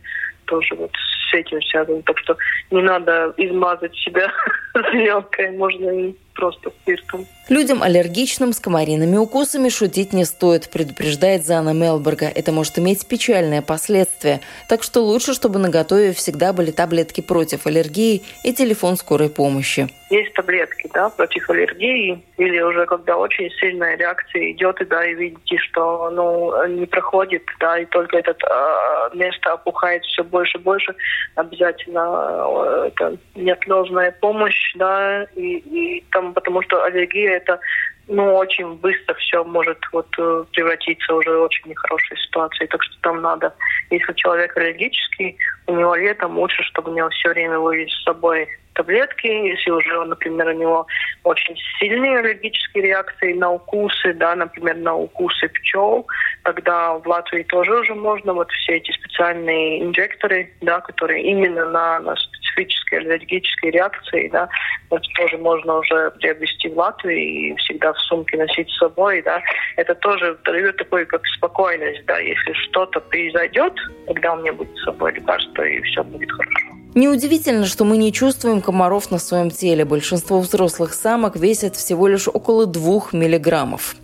тоже 0.46 0.76
вот 0.76 0.92
с 1.30 1.34
этим 1.34 1.62
связано. 1.62 2.02
Так 2.04 2.20
что 2.20 2.38
не 2.72 2.82
надо 2.82 3.34
измазать 3.38 3.96
себя 3.96 4.32
зеленкой, 4.76 5.52
можно 5.52 5.90
и 5.90 6.16
просто 6.34 6.72
спиртом. 6.82 7.26
Людям 7.50 7.84
аллергичным 7.84 8.54
с 8.54 8.60
комариными 8.60 9.18
укусами 9.18 9.68
шутить 9.68 10.14
не 10.14 10.24
стоит, 10.24 10.70
предупреждает 10.70 11.46
Зана 11.46 11.74
Мелберга. 11.74 12.26
Это 12.26 12.54
может 12.54 12.80
иметь 12.80 13.06
печальные 13.06 13.62
последствия. 13.62 14.40
Так 14.70 14.82
что 14.82 15.02
лучше, 15.02 15.34
чтобы 15.34 15.60
на 15.60 15.70
готове 15.70 16.14
всегда 16.14 16.54
были 16.54 16.72
таблетки 16.72 17.20
против 17.20 17.68
аллергии 17.68 18.22
и 18.44 18.54
телефон 18.54 18.96
скорой 18.96 19.30
помощи. 19.30 19.90
Есть 20.10 20.34
таблетки 20.36 20.88
да, 20.94 21.10
против 21.10 21.50
аллергии, 21.50 22.22
или 22.38 22.62
уже 22.62 22.86
когда 22.86 23.18
очень 23.18 23.50
сильная 23.60 23.98
реакция 23.98 24.52
идет, 24.52 24.80
и, 24.80 24.86
да, 24.86 25.04
и 25.04 25.16
видите, 25.16 25.58
что 25.58 26.12
ну, 26.12 26.68
не 26.68 26.86
проходит, 26.86 27.42
да, 27.60 27.80
и 27.80 27.86
только 27.86 28.20
это 28.20 28.32
э, 28.32 29.18
место 29.18 29.54
опухает 29.54 30.04
все 30.06 30.24
больше 30.24 30.60
и 30.60 30.62
больше, 30.62 30.94
обязательно 31.34 32.46
э, 32.48 32.90
это 32.90 33.18
неотложная 33.34 34.12
помощь, 34.12 34.76
да, 34.76 35.24
и, 35.36 35.58
и 35.58 36.04
там 36.12 36.23
этом, 36.24 36.34
потому 36.34 36.62
что 36.62 36.84
аллергия 36.84 37.38
это 37.38 37.60
ну, 38.08 38.36
очень 38.36 38.76
быстро 38.76 39.14
все 39.16 39.44
может 39.44 39.78
вот 39.92 40.08
э, 40.18 40.46
превратиться 40.52 41.14
уже 41.14 41.38
в 41.38 41.44
очень 41.44 41.70
нехорошей 41.70 42.18
ситуации. 42.18 42.66
Так 42.66 42.84
что 42.84 42.96
там 43.02 43.22
надо, 43.22 43.54
если 43.90 44.14
человек 44.14 44.56
аллергический, 44.58 45.38
у 45.68 45.76
него 45.76 45.96
летом 45.96 46.38
лучше, 46.38 46.64
чтобы 46.64 46.92
у 46.92 46.96
него 46.96 47.10
все 47.10 47.30
время 47.30 47.60
были 47.60 47.88
с 47.88 48.04
собой 48.04 48.48
таблетки, 48.74 49.28
если 49.28 49.72
уже, 49.72 50.06
например, 50.06 50.48
у 50.48 50.54
него 50.54 50.88
очень 51.24 51.56
сильные 51.80 52.20
аллергические 52.20 52.84
реакции 52.84 53.34
на 53.34 53.52
укусы, 53.52 54.14
да, 54.14 54.36
например, 54.36 54.78
на 54.78 54.96
укусы 54.96 55.50
пчел, 55.50 56.06
тогда 56.44 56.94
в 56.94 57.08
Латвии 57.08 57.44
тоже 57.44 57.74
уже 57.80 57.96
можно 57.96 58.34
вот 58.34 58.52
все 58.52 58.78
эти 58.78 58.92
специальные 58.92 59.84
инжекторы, 59.84 60.52
да, 60.62 60.82
которые 60.82 61.24
именно 61.24 61.66
на, 61.70 62.00
на 62.00 62.16
специфические 62.16 63.02
аллергические 63.02 63.72
реакции, 63.72 64.30
да, 64.30 64.50
это 64.90 65.02
тоже 65.16 65.38
можно 65.38 65.78
уже 65.80 66.12
приобрести 66.12 66.70
в 66.70 66.78
Латвии 66.78 67.50
и 67.50 67.56
всегда 67.58 67.94
в 67.94 68.00
сумке 68.00 68.38
носить 68.38 68.70
с 68.70 68.78
собой, 68.78 69.22
да. 69.22 69.42
Это 69.78 69.96
тоже 69.96 70.38
дает 70.44 70.78
такой 70.78 71.06
как 71.06 71.26
спокойность, 71.38 72.06
да, 72.06 72.20
если 72.20 72.54
что-то 72.54 73.00
произойдет, 73.00 73.74
тогда 74.08 74.34
у 74.34 74.42
меня 74.42 74.54
будет 74.54 74.76
с 74.78 74.84
собой 74.84 75.14
лекарство 75.14 75.64
и 75.64 75.82
все 75.82 76.04
будет 76.04 76.32
хорошо. 76.32 76.63
Неудивительно, 76.96 77.66
что 77.66 77.86
мы 77.86 77.98
не 77.98 78.14
чувствуем 78.14 78.62
комаров 78.62 79.10
на 79.10 79.18
своем 79.18 79.50
теле. 79.50 79.84
Большинство 79.84 80.40
взрослых 80.40 80.94
самок 80.94 81.36
весят 81.36 81.76
всего 81.76 82.08
лишь 82.08 82.28
около 82.28 82.68
2 82.68 83.10
миллиграммов. 83.14 83.96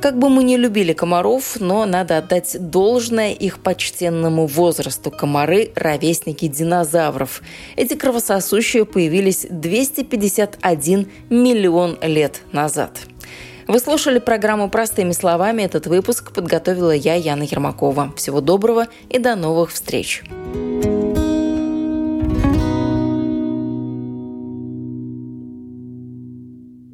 Как 0.00 0.18
бы 0.18 0.28
мы 0.28 0.42
ни 0.44 0.56
любили 0.56 0.92
комаров, 0.92 1.56
но 1.60 1.84
надо 1.86 2.18
отдать 2.18 2.56
должное 2.58 3.32
их 3.32 3.58
почтенному 3.58 4.46
возрасту. 4.46 5.10
Комары– 5.10 5.70
ровесники 5.74 6.46
динозавров. 6.46 7.42
Эти 7.76 7.94
кровососущие 7.94 8.84
появились 8.84 9.46
251 9.48 11.08
миллион 11.30 11.98
лет 12.02 12.40
назад. 12.52 12.98
Вы 13.66 13.78
слушали 13.78 14.18
программу 14.18 14.68
«Простыми 14.68 15.12
словами». 15.12 15.62
Этот 15.62 15.86
выпуск 15.86 16.32
подготовила 16.32 16.94
я, 16.94 17.14
Яна 17.14 17.44
Ермакова. 17.44 18.12
Всего 18.16 18.42
доброго 18.42 18.88
и 19.08 19.18
до 19.18 19.36
новых 19.36 19.72
встреч! 19.72 20.22